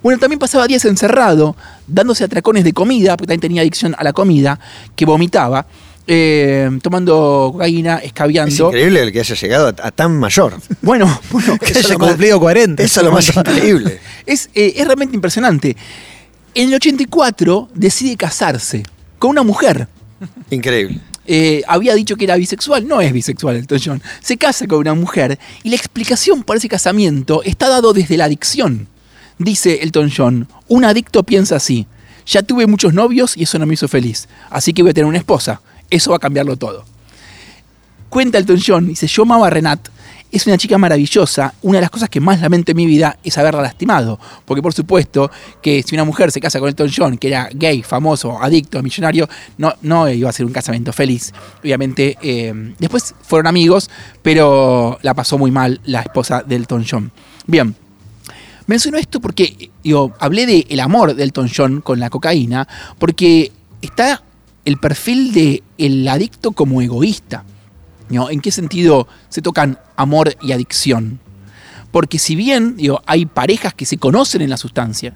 Bueno, 0.03 0.20
también 0.20 0.39
pasaba 0.39 0.67
días 0.67 0.86
encerrado, 0.86 1.56
dándose 1.88 2.24
atracones 2.24 2.63
de 2.63 2.72
comida, 2.72 3.17
porque 3.17 3.27
también 3.27 3.41
tenía 3.41 3.62
adicción 3.62 3.96
a 3.98 4.03
la 4.03 4.13
comida, 4.13 4.60
que 4.96 5.06
vomitaba, 5.06 5.65
eh, 6.07 6.69
tomando 6.81 7.49
cocaína, 7.53 7.97
Es 7.97 8.05
escabeando. 8.07 8.67
increíble 8.67 9.01
el 9.03 9.11
que 9.11 9.19
haya 9.19 9.35
llegado 9.35 9.67
a, 9.67 9.87
a 9.87 9.91
tan 9.91 10.17
mayor. 10.17 10.55
Bueno, 10.81 11.19
bueno, 11.31 11.57
Que 11.59 11.65
haya 11.67 11.79
es 11.81 11.97
más- 11.99 12.09
cumplido 12.09 12.39
40. 12.39 12.81
Eso 12.81 12.99
es 13.01 13.05
lo 13.05 13.11
más 13.11 13.27
increíble. 13.35 13.99
Es, 14.25 14.49
eh, 14.55 14.73
es 14.77 14.85
realmente 14.85 15.15
impresionante. 15.15 15.75
En 16.55 16.69
el 16.69 16.75
84 16.75 17.69
decide 17.73 18.15
casarse 18.15 18.83
con 19.19 19.31
una 19.31 19.43
mujer. 19.43 19.87
Increíble. 20.49 20.99
Eh, 21.29 21.61
había 21.67 21.93
dicho 21.93 22.15
que 22.15 22.23
era 22.23 22.37
bisexual, 22.37 22.87
no 22.87 23.01
es 23.01 23.11
bisexual 23.11 23.57
Elton 23.57 23.79
John. 23.83 24.01
Se 24.21 24.37
casa 24.37 24.65
con 24.65 24.79
una 24.79 24.93
mujer 24.93 25.37
y 25.63 25.69
la 25.69 25.75
explicación 25.75 26.41
para 26.43 26.57
ese 26.57 26.69
casamiento 26.69 27.43
está 27.43 27.67
dado 27.67 27.91
desde 27.93 28.15
la 28.15 28.25
adicción. 28.25 28.87
Dice 29.37 29.79
Elton 29.83 30.09
John, 30.15 30.47
un 30.69 30.85
adicto 30.85 31.21
piensa 31.23 31.57
así, 31.57 31.85
ya 32.25 32.41
tuve 32.43 32.65
muchos 32.65 32.93
novios 32.93 33.35
y 33.37 33.43
eso 33.43 33.59
no 33.59 33.65
me 33.67 33.75
hizo 33.75 33.87
feliz, 33.87 34.27
así 34.49 34.73
que 34.73 34.81
voy 34.81 34.91
a 34.91 34.93
tener 34.95 35.05
una 35.07 35.19
esposa, 35.19 35.61
eso 35.89 36.12
va 36.12 36.17
a 36.17 36.20
cambiarlo 36.20 36.58
todo. 36.58 36.86
Cuenta 38.10 38.38
Elton 38.38 38.60
John, 38.65 38.88
dice, 38.88 39.08
yo 39.08 39.24
amaba 39.24 39.48
a 39.48 39.50
Renat, 39.50 39.89
es 40.32 40.46
una 40.46 40.58
chica 40.58 40.77
maravillosa. 40.77 41.53
Una 41.62 41.77
de 41.77 41.82
las 41.82 41.89
cosas 41.89 42.10
que 42.10 42.20
más 42.20 42.41
lamento 42.41 42.72
en 42.72 42.77
mi 42.77 42.86
vida 42.86 43.17
es 43.24 43.38
haberla 43.38 43.62
lastimado. 43.62 44.20
Porque 44.46 44.62
por 44.62 44.74
supuesto 44.74 45.32
que 45.62 45.84
si 45.84 45.96
una 45.96 46.03
mujer 46.03 46.32
se 46.32 46.41
casa 46.41 46.60
con 46.60 46.70
Elton 46.70 46.89
John, 46.96 47.17
que 47.17 47.29
era 47.29 47.50
gay, 47.53 47.82
famoso, 47.84 48.41
adicto, 48.41 48.82
millonario, 48.84 49.27
no, 49.58 49.74
no 49.82 50.10
iba 50.10 50.29
a 50.29 50.34
ser 50.34 50.46
un 50.46 50.51
casamiento 50.51 50.91
feliz. 50.91 51.34
Obviamente, 51.62 52.17
eh, 52.22 52.74
después 52.79 53.15
fueron 53.22 53.48
amigos, 53.48 53.89
pero 54.22 55.00
la 55.01 55.13
pasó 55.13 55.38
muy 55.38 55.51
mal 55.51 55.79
la 55.86 56.01
esposa 56.01 56.44
de 56.44 56.56
Elton 56.56 56.86
John. 56.89 57.12
Bien. 57.46 57.75
Menciono 58.65 58.98
esto 58.98 59.22
porque 59.22 59.72
digo, 59.82 60.13
hablé 60.20 60.46
del 60.46 60.65
el 60.67 60.82
amor 60.82 61.15
de 61.15 61.24
Elton 61.24 61.50
John 61.56 61.79
con 61.79 62.01
la 62.01 62.10
cocaína, 62.10 62.67
porque 63.00 63.53
está 63.82 64.22
el 64.67 64.75
perfil 64.75 65.31
del 65.31 65.63
el 65.77 66.05
adicto 66.09 66.51
como 66.51 66.81
egoísta. 66.81 67.45
¿no? 68.09 68.29
¿En 68.29 68.41
qué 68.41 68.51
sentido 68.51 69.07
se 69.29 69.41
tocan 69.41 69.79
amor 69.95 70.36
y 70.41 70.51
adicción? 70.51 71.21
Porque 71.91 72.19
si 72.19 72.36
bien 72.36 72.75
digo, 72.75 73.01
hay 73.05 73.25
parejas 73.25 73.74
que 73.74 73.86
se 73.86 73.97
conocen 73.97 74.41
en 74.41 74.50
la 74.50 74.57
sustancia, 74.57 75.15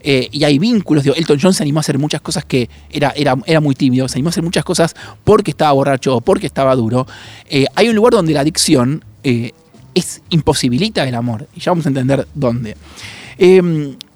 eh, 0.00 0.28
y 0.30 0.44
hay 0.44 0.60
vínculos. 0.60 1.02
Digo, 1.02 1.16
Elton 1.16 1.38
John 1.42 1.54
se 1.54 1.64
animó 1.64 1.78
a 1.78 1.80
hacer 1.80 1.98
muchas 1.98 2.20
cosas 2.20 2.44
que 2.44 2.70
era, 2.88 3.12
era, 3.16 3.36
era 3.46 3.60
muy 3.60 3.74
tímido, 3.74 4.06
se 4.06 4.16
animó 4.16 4.28
a 4.28 4.30
hacer 4.30 4.44
muchas 4.44 4.62
cosas 4.62 4.94
porque 5.24 5.50
estaba 5.50 5.72
borracho 5.72 6.16
o 6.16 6.20
porque 6.20 6.46
estaba 6.46 6.76
duro. 6.76 7.04
Eh, 7.48 7.66
hay 7.74 7.88
un 7.88 7.96
lugar 7.96 8.12
donde 8.12 8.32
la 8.32 8.42
adicción 8.42 9.04
eh, 9.24 9.50
es 9.92 10.22
imposibilita 10.30 11.02
el 11.08 11.16
amor, 11.16 11.48
y 11.56 11.60
ya 11.60 11.72
vamos 11.72 11.86
a 11.86 11.88
entender 11.88 12.28
dónde. 12.32 12.76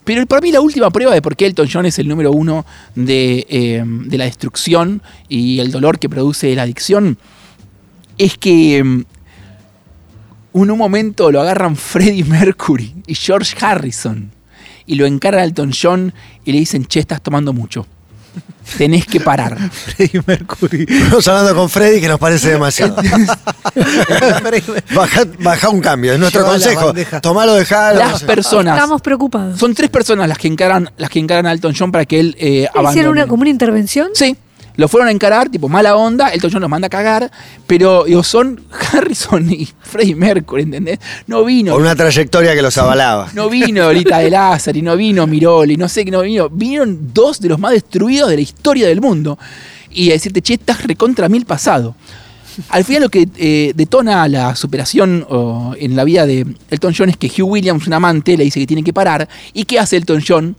Pero 0.08 0.24
para 0.24 0.40
mí 0.40 0.50
la 0.50 0.62
última 0.62 0.88
prueba 0.88 1.12
de 1.12 1.20
por 1.20 1.36
qué 1.36 1.44
Elton 1.44 1.68
John 1.70 1.84
es 1.84 1.98
el 1.98 2.08
número 2.08 2.32
uno 2.32 2.64
de, 2.94 3.46
eh, 3.50 3.84
de 3.84 4.16
la 4.16 4.24
destrucción 4.24 5.02
y 5.28 5.58
el 5.58 5.70
dolor 5.70 5.98
que 5.98 6.08
produce 6.08 6.54
la 6.54 6.62
adicción 6.62 7.18
es 8.16 8.38
que 8.38 8.82
mm, 8.82 9.02
en 10.54 10.70
un 10.70 10.78
momento 10.78 11.30
lo 11.30 11.42
agarran 11.42 11.76
Freddie 11.76 12.24
Mercury 12.24 12.94
y 13.06 13.14
George 13.14 13.54
Harrison 13.60 14.30
y 14.86 14.94
lo 14.94 15.04
encaran 15.04 15.40
a 15.40 15.44
Elton 15.44 15.72
John 15.78 16.14
y 16.42 16.52
le 16.52 16.60
dicen, 16.60 16.86
che, 16.86 17.00
estás 17.00 17.20
tomando 17.20 17.52
mucho. 17.52 17.86
Tenés 18.76 19.06
que 19.06 19.20
parar. 19.20 19.56
Freddie 19.70 20.22
Mercury. 20.26 20.86
Estamos 20.88 21.26
hablando 21.28 21.54
con 21.54 21.70
Freddy 21.70 22.00
que 22.00 22.08
nos 22.08 22.18
parece 22.18 22.50
demasiado. 22.50 22.96
baja, 24.94 25.24
baja 25.38 25.68
un 25.70 25.80
cambio, 25.80 26.12
es 26.12 26.18
nuestro 26.18 26.42
Lleva 26.42 26.52
la 26.52 26.58
consejo. 26.64 26.86
bandeja. 26.86 27.20
Tomalo, 27.20 27.54
dejalo. 27.54 27.98
Las 27.98 28.22
personas. 28.24 28.76
Estamos 28.76 29.00
preocupados. 29.02 29.58
Son 29.58 29.74
tres 29.74 29.90
personas 29.90 30.28
las 30.28 30.38
que 30.38 30.48
encaran, 30.48 30.90
las 30.96 31.10
que 31.10 31.18
encaran 31.18 31.46
a 31.46 31.52
Elton 31.52 31.74
John 31.76 31.92
para 31.92 32.04
que 32.04 32.20
él 32.20 32.36
eh, 32.38 32.66
abandone. 32.68 32.90
¿Hicieron 32.92 33.12
una, 33.12 33.26
como 33.26 33.40
una 33.42 33.50
intervención? 33.50 34.10
Sí. 34.14 34.36
Lo 34.78 34.86
fueron 34.86 35.08
a 35.08 35.10
encarar, 35.10 35.48
tipo 35.48 35.68
mala 35.68 35.96
onda, 35.96 36.28
Elton 36.28 36.52
John 36.52 36.60
los 36.60 36.70
manda 36.70 36.86
a 36.86 36.88
cagar, 36.88 37.28
pero 37.66 38.04
digo, 38.04 38.22
son 38.22 38.62
Harrison 38.92 39.50
y 39.50 39.68
Freddie 39.82 40.14
Mercury, 40.14 40.62
¿entendés? 40.62 41.00
No 41.26 41.44
vino. 41.44 41.72
Por 41.72 41.80
una 41.80 41.96
trayectoria 41.96 42.54
que 42.54 42.62
los 42.62 42.78
avalaba. 42.78 43.28
No 43.34 43.50
vino 43.50 43.82
ahorita 43.82 44.18
de 44.18 44.30
Lázaro 44.30 44.78
y 44.78 44.82
no 44.82 44.96
vino 44.96 45.26
Miroli, 45.26 45.76
no 45.76 45.88
sé 45.88 46.04
qué 46.04 46.12
no 46.12 46.20
vino. 46.20 46.48
Vinieron 46.48 47.12
dos 47.12 47.40
de 47.40 47.48
los 47.48 47.58
más 47.58 47.72
destruidos 47.72 48.30
de 48.30 48.36
la 48.36 48.40
historia 48.42 48.86
del 48.86 49.00
mundo. 49.00 49.36
Y 49.90 50.10
a 50.10 50.12
decirte, 50.12 50.42
che, 50.42 50.54
estás 50.54 50.84
recontra 50.84 51.28
mil 51.28 51.44
pasado. 51.44 51.96
Al 52.68 52.84
final 52.84 53.02
lo 53.02 53.08
que 53.08 53.28
eh, 53.36 53.72
detona 53.74 54.28
la 54.28 54.54
superación 54.54 55.26
en 55.76 55.96
la 55.96 56.04
vida 56.04 56.24
de 56.24 56.46
Elton 56.70 56.94
John 56.96 57.08
es 57.08 57.16
que 57.16 57.26
Hugh 57.26 57.50
Williams, 57.50 57.88
un 57.88 57.94
amante, 57.94 58.36
le 58.36 58.44
dice 58.44 58.60
que 58.60 58.66
tiene 58.68 58.84
que 58.84 58.92
parar. 58.92 59.28
¿Y 59.52 59.64
qué 59.64 59.80
hace 59.80 59.96
Elton 59.96 60.22
John? 60.24 60.54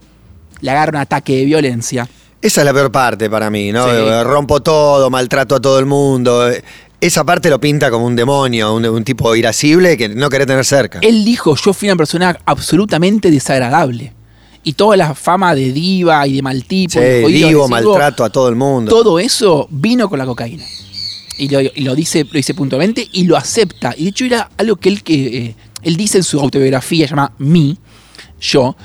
Le 0.60 0.72
agarra 0.72 0.90
un 0.90 1.04
ataque 1.04 1.38
de 1.38 1.46
violencia. 1.46 2.06
Esa 2.42 2.62
es 2.62 2.66
la 2.66 2.74
peor 2.74 2.92
parte 2.92 3.30
para 3.30 3.50
mí, 3.50 3.72
¿no? 3.72 3.86
Sí. 3.86 3.92
Eh, 3.94 4.24
Rompo 4.24 4.62
todo, 4.62 5.10
maltrato 5.10 5.56
a 5.56 5.60
todo 5.60 5.78
el 5.80 5.86
mundo. 5.86 6.50
Eh, 6.50 6.64
Esa 7.02 7.24
parte 7.26 7.50
lo 7.50 7.60
pinta 7.60 7.92
como 7.92 8.06
un 8.06 8.16
demonio, 8.16 8.74
un, 8.74 8.86
un 8.86 9.04
tipo 9.04 9.36
irascible 9.36 9.98
que 9.98 10.10
no 10.10 10.30
querés 10.30 10.48
tener 10.48 10.64
cerca. 10.66 11.00
Él 11.02 11.26
dijo, 11.26 11.56
yo 11.56 11.74
fui 11.74 11.90
una 11.90 11.98
persona 11.98 12.38
absolutamente 12.46 13.30
desagradable. 13.32 14.14
Y 14.64 14.74
toda 14.74 14.98
la 14.98 15.16
fama 15.16 15.56
de 15.56 15.72
diva 15.72 16.28
y 16.28 16.36
de 16.36 16.42
mal 16.42 16.64
tipo, 16.66 16.94
Sí, 16.94 17.00
de 17.00 17.22
jodido, 17.24 17.48
agresivo, 17.48 17.68
maltrato 17.70 18.24
a 18.26 18.30
todo 18.30 18.50
el 18.50 18.56
mundo. 18.56 18.90
todo 18.92 19.18
eso 19.20 19.68
vino 19.72 20.10
con 20.10 20.20
la 20.20 20.26
cocaína. 20.26 20.66
Y 21.38 21.48
lo, 21.48 21.62
y 21.62 21.72
lo 21.82 21.96
dice, 21.96 22.26
lo 22.26 22.32
dice 22.34 22.54
puntualmente 22.54 23.08
y 23.14 23.24
lo 23.24 23.38
acepta. 23.38 23.94
Y 23.98 24.04
de 24.04 24.10
hecho 24.10 24.26
era 24.26 24.50
algo 24.58 24.76
que 24.76 24.90
él, 24.90 25.02
que, 25.04 25.38
eh, 25.38 25.56
él 25.84 25.96
dice 25.96 26.18
en 26.18 26.24
su 26.26 26.40
autobiografía, 26.42 27.06
se 27.08 27.12
llama 27.12 27.32
Me, 27.38 27.78
yo. 28.42 28.76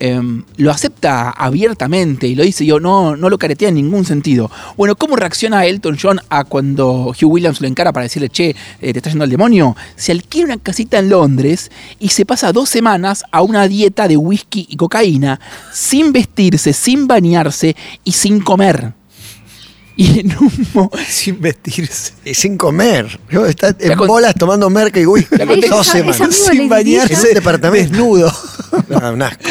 Em, 0.00 0.44
lo 0.56 0.70
acepta 0.70 1.30
abiertamente 1.30 2.26
y 2.26 2.34
lo 2.34 2.42
dice 2.42 2.66
yo, 2.66 2.80
no, 2.80 3.16
no 3.16 3.30
lo 3.30 3.38
caretea 3.38 3.68
en 3.70 3.76
ningún 3.76 4.04
sentido. 4.04 4.50
Bueno, 4.76 4.96
¿cómo 4.96 5.16
reacciona 5.16 5.64
Elton 5.66 5.96
John 6.00 6.20
a 6.28 6.44
cuando 6.44 7.06
Hugh 7.20 7.24
Williams 7.32 7.60
lo 7.60 7.66
encara 7.68 7.92
para 7.92 8.04
decirle, 8.04 8.28
che, 8.28 8.50
eh, 8.80 8.92
te 8.92 8.98
está 8.98 9.10
yendo 9.10 9.24
al 9.24 9.30
demonio? 9.30 9.76
Se 9.96 10.12
alquila 10.12 10.44
una 10.46 10.56
casita 10.58 10.98
en 10.98 11.08
Londres 11.08 11.70
y 11.98 12.08
se 12.10 12.26
pasa 12.26 12.52
dos 12.52 12.68
semanas 12.68 13.24
a 13.32 13.42
una 13.42 13.66
dieta 13.68 14.08
de 14.08 14.16
whisky 14.16 14.66
y 14.68 14.76
cocaína, 14.76 15.40
sin 15.72 16.12
vestirse, 16.12 16.72
sin 16.72 17.06
bañarse 17.06 17.74
y 18.04 18.12
sin 18.12 18.40
comer. 18.40 18.92
Y 19.98 20.20
en 20.20 20.36
un 20.38 20.52
mo- 20.74 20.90
Sin 21.08 21.40
vestirse. 21.40 22.12
Y 22.22 22.34
sin 22.34 22.58
comer. 22.58 23.18
Yo 23.30 23.46
está 23.46 23.74
en 23.78 23.96
bolas 23.96 24.34
tomando 24.34 24.68
merca 24.68 25.00
y 25.00 25.06
whisky. 25.06 25.36
Dos 25.70 25.86
semanas. 25.86 26.36
Sin 26.50 26.68
bañarse. 26.68 27.14
En 27.14 27.20
un 27.20 27.34
departamento. 27.34 27.88
Desnudo. 27.92 28.30
No, 28.88 29.12
un 29.12 29.22
asco. 29.22 29.42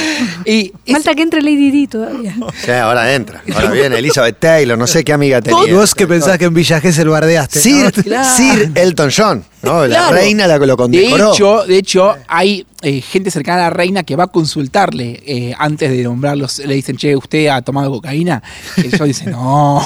y 0.46 0.72
es- 0.86 0.94
Falta 0.94 1.16
que 1.16 1.22
entre 1.24 1.42
Lady 1.42 1.72
Di 1.72 1.88
todavía. 1.88 2.36
Sí, 2.64 2.72
ahora 2.72 3.14
entra. 3.14 3.42
Ahora 3.54 3.72
viene 3.72 3.98
Elizabeth 4.00 4.40
Taylor, 4.40 4.78
no 4.78 4.88
sé 4.88 5.04
qué 5.04 5.14
amiga 5.14 5.42
tenía. 5.42 5.74
Vos 5.74 5.94
que 5.96 6.08
pensás 6.08 6.38
que 6.38 6.46
en 6.46 6.54
Villa 6.54 6.80
Gesell 6.82 7.10
bardeaste. 7.10 7.60
Sir, 7.60 7.94
¿no? 7.98 8.04
Claro. 8.04 8.36
Sir 8.38 8.72
Elton 8.76 9.10
John, 9.16 9.44
¿no? 9.66 9.86
La 9.88 9.96
Claro. 9.98 10.16
reina 10.16 10.48
la 10.48 10.60
que 10.60 10.66
lo 10.66 10.74
De 10.74 10.78
condecoró. 10.78 11.34
hecho, 11.34 11.66
de 11.66 11.78
hecho, 11.78 12.16
hay 12.28 12.66
eh, 12.82 13.02
gente 13.02 13.32
cercana 13.32 13.62
a 13.66 13.70
la 13.70 13.70
reina 13.72 14.04
que 14.04 14.16
va 14.16 14.26
a 14.26 14.28
consultarle 14.28 15.22
eh, 15.26 15.54
antes 15.58 15.90
de 15.92 16.04
nombrarlos. 16.04 16.60
Le 16.60 16.76
dicen, 16.76 16.96
che, 16.98 17.16
¿usted 17.16 17.48
ha 17.48 17.62
tomado 17.62 17.90
cocaína? 17.92 18.42
Y 18.78 18.88
ellos 18.88 19.02
dicen, 19.08 19.32
no, 19.32 19.82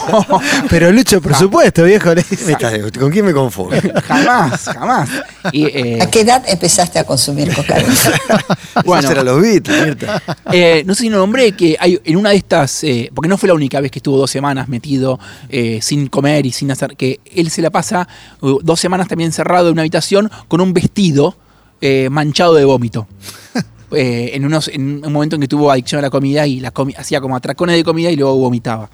Pero 0.69 0.91
Lucho, 0.91 1.21
por 1.21 1.33
supuesto, 1.35 1.83
viejo. 1.85 2.13
le 2.13 2.23
dice. 2.29 2.57
¿Con 2.99 3.09
quién 3.11 3.25
me 3.25 3.33
confundo? 3.33 3.75
jamás, 4.05 4.63
jamás. 4.65 5.09
Y, 5.53 5.65
eh, 5.65 5.99
¿A 6.01 6.09
qué 6.11 6.21
edad 6.21 6.43
empezaste 6.47 6.99
a 6.99 7.05
consumir 7.05 7.53
cocaína? 7.53 7.93
Bueno. 8.85 9.09
Eran 9.11 9.25
los 9.25 9.41
Beatles, 9.41 9.85
Mirta. 9.85 10.21
eh, 10.51 10.83
no 10.85 10.93
sé 10.95 11.03
si 11.03 11.09
no 11.09 11.17
nombré 11.17 11.51
que 11.53 11.75
hay 11.79 11.99
en 12.03 12.17
una 12.17 12.29
de 12.31 12.37
estas, 12.37 12.83
eh, 12.83 13.11
porque 13.13 13.27
no 13.27 13.37
fue 13.37 13.47
la 13.47 13.53
única 13.53 13.79
vez 13.81 13.91
que 13.91 13.99
estuvo 13.99 14.17
dos 14.17 14.29
semanas 14.31 14.67
metido 14.67 15.19
eh, 15.49 15.79
sin 15.81 16.07
comer 16.07 16.45
y 16.45 16.51
sin 16.51 16.71
hacer, 16.71 16.95
que 16.95 17.19
él 17.35 17.49
se 17.49 17.61
la 17.61 17.69
pasa 17.69 18.07
uh, 18.41 18.59
dos 18.61 18.79
semanas 18.79 19.07
también 19.07 19.27
encerrado 19.29 19.68
en 19.69 19.73
una 19.73 19.81
habitación 19.83 20.29
con 20.47 20.61
un 20.61 20.73
vestido 20.73 21.35
eh, 21.81 22.09
manchado 22.11 22.53
de 22.55 22.65
vómito. 22.65 23.07
Eh, 23.91 24.33
en, 24.35 24.45
unos, 24.45 24.67
en 24.67 25.03
un 25.03 25.11
momento 25.11 25.35
en 25.35 25.41
que 25.41 25.47
tuvo 25.47 25.71
adicción 25.71 25.97
a 25.97 26.03
la 26.03 26.11
comida 26.11 26.45
y 26.45 26.59
la 26.59 26.71
comi- 26.71 26.93
hacía 26.95 27.19
como 27.21 27.35
atracones 27.35 27.75
de 27.75 27.83
comida 27.83 28.11
y 28.11 28.15
luego 28.15 28.35
vomitaba. 28.35 28.87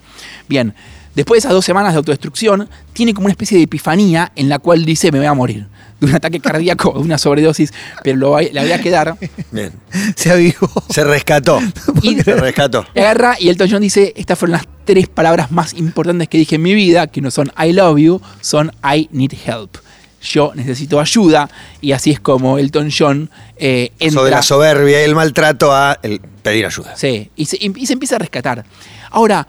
Bien, 0.48 0.74
después 1.16 1.36
de 1.36 1.40
esas 1.40 1.52
dos 1.52 1.66
semanas 1.66 1.92
de 1.92 1.98
autodestrucción, 1.98 2.70
tiene 2.94 3.14
como 3.14 3.26
una 3.26 3.34
especie 3.34 3.58
de 3.58 3.66
epifanía 3.66 4.32
en 4.38 4.48
la 4.48 4.58
cual 4.58 4.86
dice 4.86 5.12
me 5.12 5.18
voy 5.18 5.28
a 5.28 5.34
morir 5.34 5.68
de 6.00 6.06
un 6.08 6.16
ataque 6.16 6.40
cardíaco, 6.40 6.94
de 6.94 7.00
una 7.00 7.18
sobredosis, 7.18 7.74
pero 8.06 8.16
lo, 8.16 8.32
va- 8.32 8.42
le 8.42 8.58
voy 8.58 8.72
a 8.72 8.80
quedar. 8.80 9.18
Bien. 9.52 9.74
Se 10.16 10.32
avivó. 10.32 10.70
Se 10.90 11.04
rescató. 11.04 11.60
Y- 12.02 12.22
Se 12.22 12.34
rescató. 12.34 12.86
Y 12.96 13.00
agarra 13.00 13.36
y 13.38 13.50
Elton 13.50 13.68
John 13.70 13.82
dice, 13.82 14.14
estas 14.16 14.40
fueron 14.40 14.54
las 14.54 14.64
tres 14.86 15.10
palabras 15.10 15.52
más 15.52 15.74
importantes 15.74 16.30
que 16.30 16.38
dije 16.38 16.56
en 16.56 16.62
mi 16.62 16.74
vida, 16.74 17.08
que 17.08 17.20
no 17.20 17.32
son 17.32 17.52
I 17.62 17.74
love 17.74 17.98
you, 18.00 18.22
son 18.40 18.72
I 18.82 19.10
need 19.12 19.34
help. 19.46 19.76
Yo 20.26 20.52
necesito 20.56 21.00
ayuda 21.00 21.50
y 21.82 21.92
así 21.92 22.12
es 22.12 22.20
como 22.20 22.58
Elton 22.58 22.90
John 22.96 23.30
eh, 23.58 23.92
entra. 24.00 24.20
Sobre 24.20 24.32
la 24.32 24.42
soberbia 24.42 25.02
y 25.02 25.06
el 25.06 25.16
maltrato 25.16 25.72
a 25.74 25.98
el 26.02 26.20
pedir 26.20 26.66
ayuda. 26.66 26.96
Sí, 26.96 27.30
y 27.36 27.46
se, 27.46 27.58
y 27.62 27.86
se 27.86 27.94
empieza 27.94 28.16
a 28.16 28.20
rescatar. 28.20 28.66
Ahora, 29.12 29.48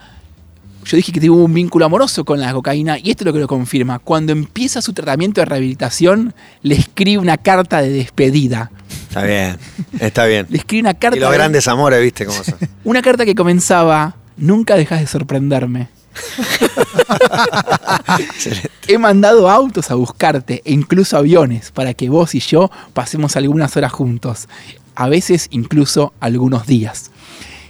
yo 0.85 0.97
dije 0.97 1.11
que 1.13 1.21
tuvo 1.21 1.45
un 1.45 1.53
vínculo 1.53 1.85
amoroso 1.87 2.25
con 2.25 2.39
la 2.41 2.53
cocaína 2.53 2.99
y 2.99 3.11
esto 3.11 3.25
es 3.25 3.27
lo 3.27 3.33
que 3.33 3.41
lo 3.41 3.49
confirma. 3.49 3.99
Cuando 3.99 4.33
empieza 4.33 4.81
su 4.83 4.93
tratamiento 4.93 5.41
de 5.41 5.47
rehabilitación, 5.47 6.35
le 6.63 6.77
escribe 6.77 7.19
una 7.19 7.39
carta 7.39 7.83
de 7.83 7.89
despedida. 7.91 8.71
Está 9.09 9.23
bien, 9.25 9.57
está 9.99 10.27
bien. 10.27 10.47
Le 10.51 10.59
escribe 10.59 10.83
una 10.83 10.95
carta 10.95 11.17
Y 11.17 11.21
los 11.21 11.31
de- 11.31 11.37
grandes 11.37 11.67
amores, 11.69 12.01
viste 12.03 12.27
cómo 12.27 12.45
son. 12.45 12.55
Una 12.85 13.03
carta 13.03 13.25
que 13.25 13.35
comenzaba, 13.35 14.15
nunca 14.37 14.77
dejas 14.77 15.01
de 15.01 15.07
sorprenderme. 15.09 15.89
He 18.89 18.99
mandado 18.99 19.49
autos 19.51 19.91
a 19.91 19.95
buscarte 19.95 20.63
e 20.65 20.73
incluso 20.73 21.17
aviones 21.17 21.71
para 21.71 21.95
que 21.95 22.09
vos 22.09 22.35
y 22.35 22.41
yo 22.41 22.71
pasemos 22.93 23.37
algunas 23.37 23.77
horas 23.77 23.93
juntos, 23.93 24.49
a 24.95 25.09
veces 25.09 25.49
incluso 25.51 26.13
algunos 26.21 26.67
días. 26.67 27.11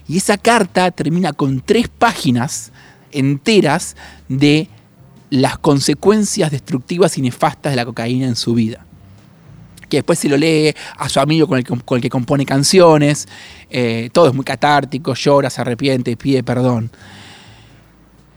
Y 0.08 0.18
esa 0.18 0.38
carta 0.38 0.90
termina 0.90 1.32
con 1.32 1.60
tres 1.60 1.88
páginas 1.88 2.72
enteras 3.12 3.96
de 4.28 4.68
las 5.30 5.58
consecuencias 5.58 6.50
destructivas 6.50 7.18
y 7.18 7.22
nefastas 7.22 7.72
de 7.72 7.76
la 7.76 7.84
cocaína 7.84 8.26
en 8.26 8.36
su 8.36 8.54
vida. 8.54 8.84
Que 9.88 9.98
después 9.98 10.18
se 10.18 10.28
lo 10.28 10.36
lee 10.36 10.74
a 10.98 11.08
su 11.08 11.20
amigo 11.20 11.46
con 11.48 11.58
el, 11.58 11.64
que- 11.64 11.78
con 11.80 11.96
el 11.96 12.02
que 12.02 12.10
compone 12.10 12.44
canciones, 12.44 13.26
eh, 13.70 14.10
todo 14.12 14.28
es 14.28 14.34
muy 14.34 14.44
catártico, 14.44 15.14
llora, 15.14 15.50
se 15.50 15.60
arrepiente, 15.60 16.16
pide 16.16 16.42
perdón. 16.44 16.90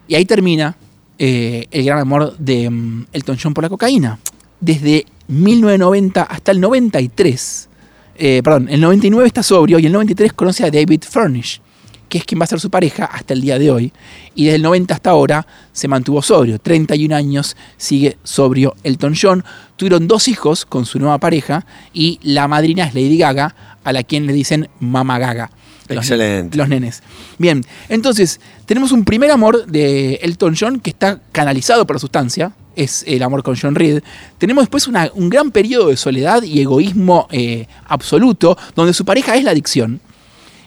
Y 0.10 0.16
ahí 0.16 0.25
termina 0.25 0.75
eh, 1.20 1.68
el 1.70 1.86
gran 1.86 2.00
amor 2.00 2.36
de 2.39 2.68
mm, 2.68 3.06
Elton 3.13 3.38
John 3.42 3.54
por 3.54 3.63
la 3.63 3.70
cocaína. 3.70 4.18
Desde 4.60 5.06
1990 5.28 6.24
hasta 6.24 6.51
el 6.51 6.60
93. 6.60 7.70
eh, 8.18 8.42
perdón, 8.44 8.68
el 8.70 8.82
99 8.82 9.28
está 9.28 9.44
sobrio 9.44 9.78
y 9.78 9.86
el 9.86 9.92
93 9.92 10.34
conoce 10.34 10.66
a 10.66 10.72
David 10.72 11.04
Furnish, 11.08 11.62
que 12.10 12.18
es 12.18 12.25
quien 12.25 12.42
va 12.42 12.46
a 12.46 12.48
ser 12.48 12.60
su 12.60 12.72
pareja 12.72 13.06
hasta 13.06 13.36
el 13.36 13.42
día 13.42 13.60
de 13.60 13.70
hoy. 13.70 13.94
Y 14.34 14.46
desde 14.46 14.56
el 14.56 14.63
90 14.63 14.96
hasta 14.96 15.12
ahora 15.12 15.46
se 15.74 15.88
mantuvo 15.88 16.24
sobrio. 16.24 16.58
31 16.58 17.16
años 17.16 17.56
sigue 17.78 18.18
sobrio 18.24 18.75
Elton 18.82 19.13
John. 19.16 19.46
Tuvieron 19.75 20.08
dos 20.08 20.28
hijos 20.28 20.66
con 20.66 20.88
su 20.88 20.98
nueva 20.98 21.20
pareja 21.20 21.68
y 21.94 22.20
la 22.24 22.48
madrina 22.48 22.86
es 22.86 22.96
Lady 22.96 23.20
Gaga, 23.20 23.56
a 23.84 23.94
la 23.94 24.01
quien 24.01 24.25
le 24.25 24.34
dicen 24.34 24.70
Mama 24.80 25.20
Gaga. 25.20 25.51
Los- 25.89 26.05
Excelente. 26.05 26.58
Los 26.58 26.69
nenes. 26.69 27.01
Bien, 27.38 27.63
entonces 27.89 28.39
tenemos 28.65 28.91
un 28.91 29.03
primer 29.05 29.31
amor 29.31 29.65
de 29.65 30.15
Elton 30.22 30.55
John 30.60 30.79
que 30.79 30.91
está 30.91 31.19
canalizado 31.31 31.86
por 31.88 31.96
la 31.96 32.00
sustancia, 32.00 32.51
es 32.75 33.03
el 33.08 33.24
amor 33.24 33.43
con 33.43 33.58
John 33.60 33.75
Reed. 33.75 34.01
Tenemos 34.38 34.63
después 34.63 34.88
una- 34.88 35.10
un 35.15 35.29
gran 35.29 35.51
periodo 35.51 35.88
de 35.89 35.98
soledad 35.98 36.43
y 36.43 36.62
egoísmo 36.62 37.27
eh, 37.31 37.67
absoluto, 37.88 38.58
donde 38.75 38.93
su 38.93 39.03
pareja 39.03 39.36
es 39.36 39.43
la 39.43 39.51
adicción. 39.51 40.00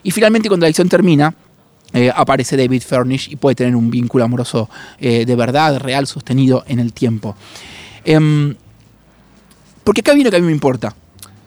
Y 0.03 0.11
finalmente 0.11 0.49
cuando 0.49 0.65
la 0.65 0.69
adicción 0.69 0.89
termina, 0.89 1.35
eh, 1.95 2.11
aparece 2.15 2.57
David 2.57 2.83
Furnish 2.83 3.31
y 3.31 3.37
puede 3.37 3.55
tener 3.55 3.77
un 3.77 3.91
vínculo 3.91 4.25
amoroso 4.25 4.69
eh, 4.99 5.25
de 5.25 5.37
verdad, 5.37 5.79
real, 5.79 6.07
sostenido 6.07 6.65
en 6.67 6.81
el 6.81 6.93
tiempo. 6.93 7.37
Em, 8.05 8.55
porque 9.85 10.01
acá 10.01 10.13
viene 10.15 10.25
lo 10.27 10.31
que 10.33 10.37
a 10.39 10.41
mí 10.41 10.47
me 10.47 10.53
importa. 10.53 10.95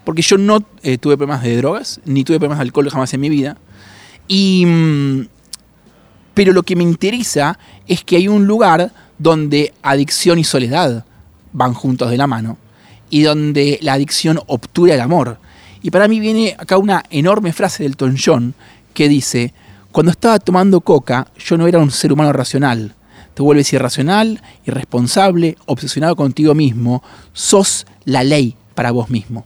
Porque 0.05 0.21
yo 0.21 0.37
no 0.37 0.63
eh, 0.83 0.97
tuve 0.97 1.17
problemas 1.17 1.43
de 1.43 1.57
drogas, 1.57 1.99
ni 2.05 2.23
tuve 2.23 2.37
problemas 2.37 2.59
de 2.59 2.63
alcohol 2.63 2.89
jamás 2.89 3.13
en 3.13 3.21
mi 3.21 3.29
vida. 3.29 3.57
Y, 4.27 4.65
mm, 4.65 5.27
pero 6.33 6.53
lo 6.53 6.63
que 6.63 6.75
me 6.75 6.83
interesa 6.83 7.57
es 7.87 8.03
que 8.03 8.17
hay 8.17 8.27
un 8.27 8.45
lugar 8.45 8.91
donde 9.17 9.73
adicción 9.81 10.39
y 10.39 10.43
soledad 10.43 11.05
van 11.53 11.73
juntos 11.73 12.11
de 12.11 12.17
la 12.17 12.27
mano 12.27 12.57
y 13.09 13.23
donde 13.23 13.79
la 13.81 13.93
adicción 13.93 14.39
obtura 14.47 14.93
el 14.93 15.01
amor. 15.01 15.39
Y 15.81 15.91
para 15.91 16.07
mí 16.07 16.19
viene 16.19 16.55
acá 16.57 16.77
una 16.77 17.03
enorme 17.09 17.53
frase 17.53 17.83
del 17.83 17.95
John 18.23 18.53
que 18.93 19.07
dice, 19.07 19.53
cuando 19.91 20.11
estaba 20.11 20.39
tomando 20.39 20.81
coca 20.81 21.27
yo 21.37 21.57
no 21.57 21.67
era 21.67 21.79
un 21.79 21.91
ser 21.91 22.11
humano 22.11 22.33
racional. 22.33 22.95
Te 23.33 23.41
vuelves 23.41 23.71
irracional, 23.73 24.41
irresponsable, 24.65 25.57
obsesionado 25.65 26.15
contigo 26.15 26.55
mismo, 26.55 27.03
sos 27.33 27.85
la 28.05 28.23
ley 28.23 28.55
para 28.73 28.91
vos 28.91 29.09
mismo. 29.09 29.45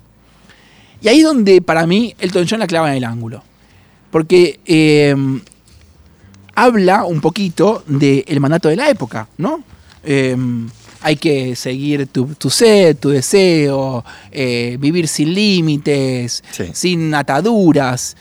Y 1.01 1.07
ahí 1.07 1.19
es 1.19 1.25
donde 1.25 1.61
para 1.61 1.85
mí 1.87 2.15
Elton 2.19 2.45
John 2.49 2.59
la 2.59 2.67
clava 2.67 2.89
en 2.89 2.97
el 2.97 3.03
ángulo. 3.03 3.43
Porque 4.11 4.59
eh, 4.65 5.15
habla 6.55 7.05
un 7.05 7.21
poquito 7.21 7.83
del 7.87 8.39
mandato 8.39 8.69
de 8.69 8.75
la 8.75 8.89
época, 8.89 9.27
¿no? 9.37 9.63
Eh, 10.03 10.35
hay 11.01 11.15
que 11.15 11.55
seguir 11.55 12.07
tu, 12.07 12.25
tu 12.35 12.49
sed, 12.49 12.97
tu 12.97 13.09
deseo, 13.09 14.03
eh, 14.31 14.77
vivir 14.79 15.07
sin 15.07 15.33
límites, 15.33 16.43
Sí. 16.51 16.65
sin 16.73 17.13
ataduras. 17.15 18.17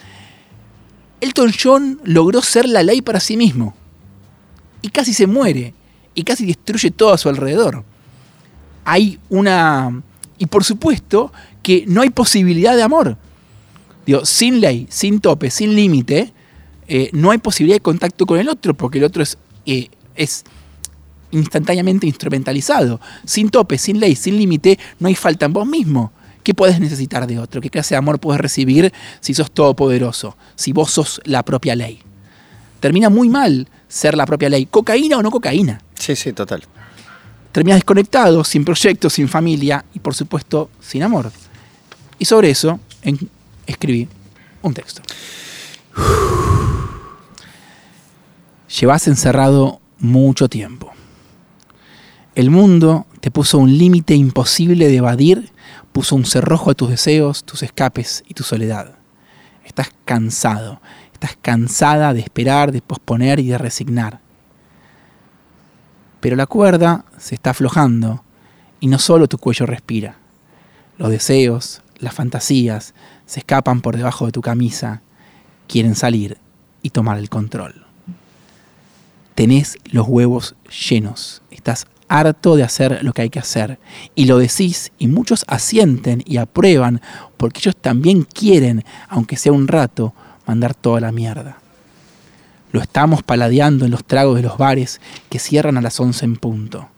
Elton 1.19 1.51
John 1.61 1.99
logró 2.05 2.41
ser 2.41 2.65
la 2.69 2.81
ley 2.83 3.01
para 3.01 3.19
sí 3.19 3.35
mismo. 3.35 3.75
Y 4.81 4.89
casi 4.89 5.13
se 5.13 5.27
muere. 5.27 5.73
Y 6.15 6.23
casi 6.23 6.45
destruye 6.45 6.91
todo 6.91 7.11
a 7.13 7.17
su 7.17 7.27
alrededor. 7.27 7.83
Hay 8.85 9.19
una... 9.29 10.01
Y 10.37 10.45
por 10.45 10.63
supuesto 10.63 11.33
que 11.61 11.85
no 11.87 12.01
hay 12.01 12.09
posibilidad 12.09 12.75
de 12.75 12.83
amor. 12.83 13.17
Digo, 14.05 14.25
sin 14.25 14.59
ley, 14.59 14.87
sin 14.89 15.19
tope, 15.19 15.51
sin 15.51 15.75
límite, 15.75 16.33
eh, 16.87 17.09
no 17.13 17.31
hay 17.31 17.37
posibilidad 17.37 17.75
de 17.75 17.81
contacto 17.81 18.25
con 18.25 18.39
el 18.39 18.49
otro, 18.49 18.73
porque 18.73 18.97
el 18.97 19.03
otro 19.03 19.21
es, 19.21 19.37
eh, 19.65 19.89
es 20.15 20.43
instantáneamente 21.31 22.07
instrumentalizado. 22.07 22.99
Sin 23.25 23.49
tope, 23.49 23.77
sin 23.77 23.99
ley, 23.99 24.15
sin 24.15 24.37
límite, 24.37 24.79
no 24.99 25.07
hay 25.07 25.15
falta 25.15 25.45
en 25.45 25.53
vos 25.53 25.67
mismo. 25.67 26.11
¿Qué 26.43 26.53
puedes 26.53 26.79
necesitar 26.79 27.27
de 27.27 27.37
otro? 27.37 27.61
¿Qué 27.61 27.69
clase 27.69 27.93
de 27.93 27.97
amor 27.97 28.19
puedes 28.19 28.41
recibir 28.41 28.91
si 29.19 29.33
sos 29.33 29.51
todopoderoso? 29.51 30.35
Si 30.55 30.71
vos 30.71 30.89
sos 30.89 31.21
la 31.25 31.43
propia 31.43 31.75
ley. 31.75 31.99
Termina 32.79 33.09
muy 33.09 33.29
mal 33.29 33.67
ser 33.87 34.15
la 34.15 34.25
propia 34.25 34.49
ley. 34.49 34.65
¿Cocaína 34.65 35.17
o 35.17 35.21
no 35.21 35.29
cocaína? 35.29 35.81
Sí, 35.95 36.15
sí, 36.15 36.33
total. 36.33 36.63
Terminas 37.51 37.77
desconectado, 37.77 38.43
sin 38.43 38.63
proyectos, 38.63 39.13
sin 39.13 39.27
familia 39.27 39.83
y 39.93 39.99
por 39.99 40.15
supuesto 40.15 40.69
sin 40.79 41.03
amor. 41.03 41.31
Y 42.19 42.25
sobre 42.25 42.49
eso 42.49 42.79
escribí 43.65 44.07
un 44.61 44.73
texto. 44.73 45.01
Llevas 48.79 49.07
encerrado 49.07 49.79
mucho 49.97 50.49
tiempo. 50.49 50.91
El 52.35 52.51
mundo 52.51 53.07
te 53.19 53.31
puso 53.31 53.57
un 53.57 53.77
límite 53.77 54.15
imposible 54.15 54.87
de 54.87 54.97
evadir, 54.97 55.51
puso 55.91 56.15
un 56.15 56.25
cerrojo 56.25 56.71
a 56.71 56.73
tus 56.75 56.89
deseos, 56.89 57.43
tus 57.43 57.63
escapes 57.63 58.23
y 58.27 58.33
tu 58.33 58.43
soledad. 58.43 58.95
Estás 59.65 59.91
cansado, 60.05 60.81
estás 61.13 61.37
cansada 61.41 62.13
de 62.13 62.21
esperar, 62.21 62.71
de 62.71 62.81
posponer 62.81 63.39
y 63.39 63.47
de 63.47 63.57
resignar. 63.57 64.19
Pero 66.19 66.35
la 66.35 66.45
cuerda 66.45 67.05
se 67.17 67.35
está 67.35 67.51
aflojando 67.51 68.23
y 68.79 68.87
no 68.87 68.99
solo 68.99 69.27
tu 69.27 69.37
cuello 69.37 69.65
respira. 69.65 70.17
Los 70.97 71.09
deseos, 71.09 71.81
las 71.99 72.13
fantasías 72.13 72.93
se 73.25 73.39
escapan 73.39 73.81
por 73.81 73.97
debajo 73.97 74.25
de 74.25 74.31
tu 74.31 74.41
camisa, 74.41 75.01
quieren 75.67 75.95
salir 75.95 76.37
y 76.81 76.89
tomar 76.91 77.17
el 77.17 77.29
control. 77.29 77.85
Tenés 79.35 79.77
los 79.85 80.07
huevos 80.07 80.55
llenos, 80.89 81.41
estás 81.51 81.87
harto 82.09 82.55
de 82.55 82.63
hacer 82.63 83.03
lo 83.03 83.13
que 83.13 83.21
hay 83.21 83.29
que 83.29 83.39
hacer 83.39 83.79
y 84.15 84.25
lo 84.25 84.37
decís 84.37 84.91
y 84.97 85.07
muchos 85.07 85.45
asienten 85.47 86.23
y 86.25 86.37
aprueban 86.37 87.01
porque 87.37 87.59
ellos 87.59 87.75
también 87.79 88.23
quieren, 88.23 88.83
aunque 89.07 89.37
sea 89.37 89.53
un 89.53 89.67
rato, 89.67 90.13
mandar 90.45 90.73
toda 90.73 90.99
la 90.99 91.11
mierda. 91.11 91.57
Lo 92.71 92.81
estamos 92.81 93.23
paladeando 93.23 93.85
en 93.85 93.91
los 93.91 94.03
tragos 94.03 94.35
de 94.35 94.43
los 94.43 94.57
bares 94.57 94.99
que 95.29 95.39
cierran 95.39 95.77
a 95.77 95.81
las 95.81 95.99
11 95.99 96.25
en 96.25 96.35
punto. 96.35 96.89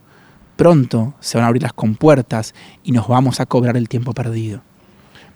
Pronto 0.55 1.13
se 1.19 1.37
van 1.37 1.45
a 1.45 1.47
abrir 1.47 1.63
las 1.63 1.73
compuertas 1.73 2.53
y 2.83 2.91
nos 2.91 3.07
vamos 3.07 3.39
a 3.39 3.45
cobrar 3.45 3.77
el 3.77 3.89
tiempo 3.89 4.13
perdido. 4.13 4.61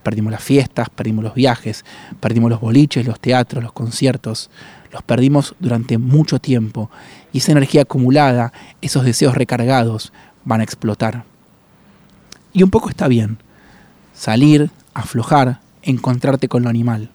Perdimos 0.05 0.31
las 0.31 0.43
fiestas, 0.43 0.87
perdimos 0.91 1.23
los 1.23 1.33
viajes, 1.33 1.83
perdimos 2.19 2.51
los 2.51 2.61
boliches, 2.61 3.07
los 3.07 3.19
teatros, 3.19 3.63
los 3.63 3.73
conciertos. 3.73 4.51
Los 4.91 5.01
perdimos 5.01 5.55
durante 5.59 5.97
mucho 5.97 6.37
tiempo 6.37 6.91
y 7.33 7.39
esa 7.39 7.53
energía 7.53 7.81
acumulada, 7.81 8.53
esos 8.81 9.03
deseos 9.03 9.33
recargados, 9.33 10.13
van 10.43 10.61
a 10.61 10.63
explotar. 10.63 11.23
Y 12.53 12.61
un 12.61 12.69
poco 12.69 12.89
está 12.89 13.07
bien. 13.07 13.39
Salir, 14.13 14.69
aflojar, 14.93 15.59
encontrarte 15.81 16.47
con 16.47 16.61
lo 16.61 16.69
animal. 16.69 17.09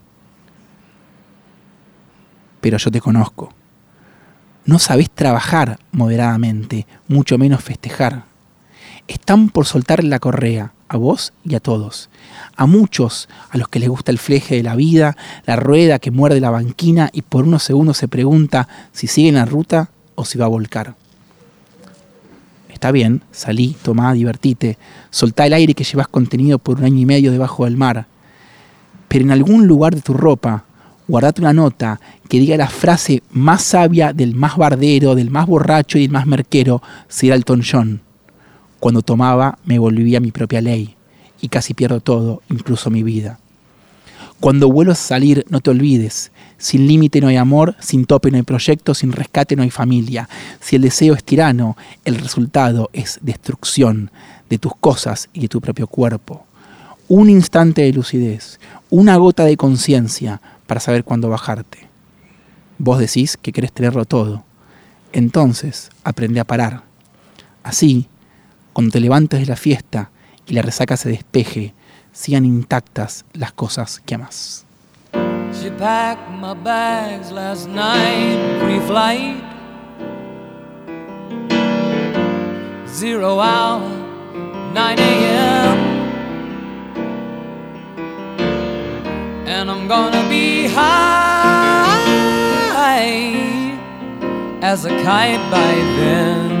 Pero 2.59 2.77
yo 2.77 2.91
te 2.91 2.99
conozco. 2.99 3.53
No 4.65 4.79
sabés 4.79 5.09
trabajar 5.09 5.79
moderadamente, 5.93 6.87
mucho 7.07 7.37
menos 7.37 7.63
festejar. 7.63 8.25
Están 9.07 9.47
por 9.47 9.65
soltar 9.65 10.03
la 10.03 10.19
correa, 10.19 10.73
a 10.91 10.97
vos 10.97 11.31
y 11.45 11.55
a 11.55 11.61
todos. 11.61 12.09
A 12.57 12.65
muchos, 12.65 13.29
a 13.49 13.57
los 13.57 13.69
que 13.69 13.79
les 13.79 13.87
gusta 13.87 14.11
el 14.11 14.17
fleje 14.17 14.55
de 14.55 14.63
la 14.63 14.75
vida, 14.75 15.15
la 15.45 15.55
rueda 15.55 15.99
que 15.99 16.11
muerde 16.11 16.41
la 16.41 16.49
banquina 16.49 17.09
y 17.13 17.21
por 17.21 17.45
unos 17.45 17.63
segundos 17.63 17.95
se 17.95 18.09
pregunta 18.09 18.67
si 18.91 19.07
sigue 19.07 19.31
la 19.31 19.45
ruta 19.45 19.89
o 20.15 20.25
si 20.25 20.37
va 20.37 20.45
a 20.45 20.49
volcar. 20.49 20.95
Está 22.67 22.91
bien, 22.91 23.21
salí, 23.31 23.73
tomá, 23.81 24.11
divertite, 24.11 24.77
soltá 25.11 25.45
el 25.45 25.53
aire 25.53 25.73
que 25.73 25.85
llevas 25.85 26.09
contenido 26.09 26.59
por 26.59 26.79
un 26.79 26.83
año 26.83 26.99
y 26.99 27.05
medio 27.05 27.31
debajo 27.31 27.63
del 27.63 27.77
mar. 27.77 28.07
Pero 29.07 29.23
en 29.23 29.31
algún 29.31 29.67
lugar 29.67 29.95
de 29.95 30.01
tu 30.01 30.13
ropa, 30.13 30.65
guardate 31.07 31.39
una 31.39 31.53
nota 31.53 32.01
que 32.27 32.39
diga 32.39 32.57
la 32.57 32.67
frase 32.67 33.23
más 33.31 33.63
sabia 33.63 34.11
del 34.11 34.35
más 34.35 34.57
bardero, 34.57 35.15
del 35.15 35.31
más 35.31 35.47
borracho 35.47 35.97
y 35.97 36.01
del 36.01 36.11
más 36.11 36.27
merquero, 36.27 36.81
Sir 37.07 37.31
Elton 37.31 37.61
John. 37.63 38.10
Cuando 38.81 39.03
tomaba 39.03 39.59
me 39.63 39.77
volvía 39.77 40.19
mi 40.19 40.31
propia 40.31 40.59
ley 40.59 40.95
y 41.39 41.49
casi 41.49 41.75
pierdo 41.75 41.99
todo, 41.99 42.41
incluso 42.49 42.89
mi 42.89 43.03
vida. 43.03 43.37
Cuando 44.39 44.71
vuelvas 44.71 44.99
a 44.99 45.07
salir, 45.09 45.45
no 45.49 45.59
te 45.59 45.69
olvides. 45.69 46.31
Sin 46.57 46.87
límite 46.87 47.21
no 47.21 47.27
hay 47.27 47.35
amor, 47.35 47.75
sin 47.79 48.05
tope 48.05 48.31
no 48.31 48.37
hay 48.37 48.43
proyecto, 48.43 48.95
sin 48.95 49.11
rescate 49.11 49.55
no 49.55 49.61
hay 49.61 49.69
familia. 49.69 50.27
Si 50.59 50.77
el 50.77 50.81
deseo 50.81 51.13
es 51.13 51.23
tirano, 51.23 51.77
el 52.05 52.15
resultado 52.15 52.89
es 52.91 53.19
destrucción 53.21 54.09
de 54.49 54.57
tus 54.57 54.75
cosas 54.75 55.29
y 55.31 55.41
de 55.41 55.47
tu 55.47 55.61
propio 55.61 55.85
cuerpo. 55.85 56.47
Un 57.07 57.29
instante 57.29 57.83
de 57.83 57.93
lucidez, 57.93 58.59
una 58.89 59.15
gota 59.17 59.45
de 59.45 59.57
conciencia 59.57 60.41
para 60.65 60.79
saber 60.79 61.03
cuándo 61.03 61.29
bajarte. 61.29 61.87
Vos 62.79 62.97
decís 62.97 63.37
que 63.37 63.51
querés 63.51 63.73
tenerlo 63.73 64.05
todo. 64.05 64.43
Entonces, 65.13 65.91
aprende 66.03 66.39
a 66.39 66.45
parar. 66.45 66.81
Así, 67.61 68.07
cuando 68.73 68.91
te 68.91 68.99
levantes 68.99 69.39
de 69.39 69.45
la 69.45 69.55
fiesta 69.55 70.11
y 70.45 70.53
la 70.53 70.61
resaca 70.61 70.97
se 70.97 71.09
despeje, 71.09 71.73
sigan 72.11 72.45
intactas 72.45 73.25
las 73.33 73.51
cosas 73.51 74.01
que 74.05 74.15
amas. 74.15 74.65
She 75.53 75.69
packed 75.71 76.29
my 76.39 76.53
bags 76.53 77.31
last 77.31 77.67
night, 77.67 78.39
pre-flight. 78.61 79.43
Zero 82.87 83.39
hour, 83.39 83.81
9 84.73 84.99
a.m. 84.99 85.77
And 89.47 89.69
I'm 89.69 89.87
gonna 89.87 90.27
be 90.29 90.67
high 90.67 91.81
as 94.61 94.85
a 94.85 94.89
kite 95.03 95.41
by 95.51 95.73
then. 95.97 96.60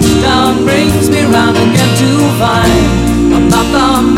touchdown 0.00 0.64
brings 0.64 1.10
me 1.10 1.22
round 1.24 1.56
again 1.56 1.96
to 1.98 2.10
find 2.38 3.34
I'm 3.34 3.48
not 3.48 3.66
the 3.72 4.17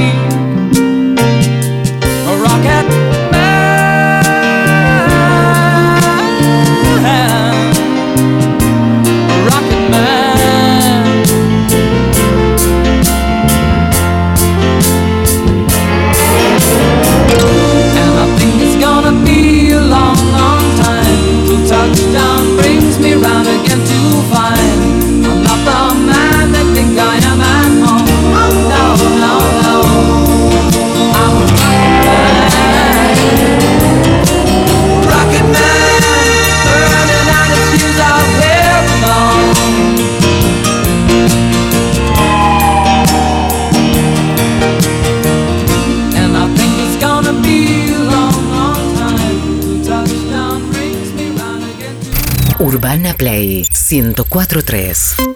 413. 54.51 55.30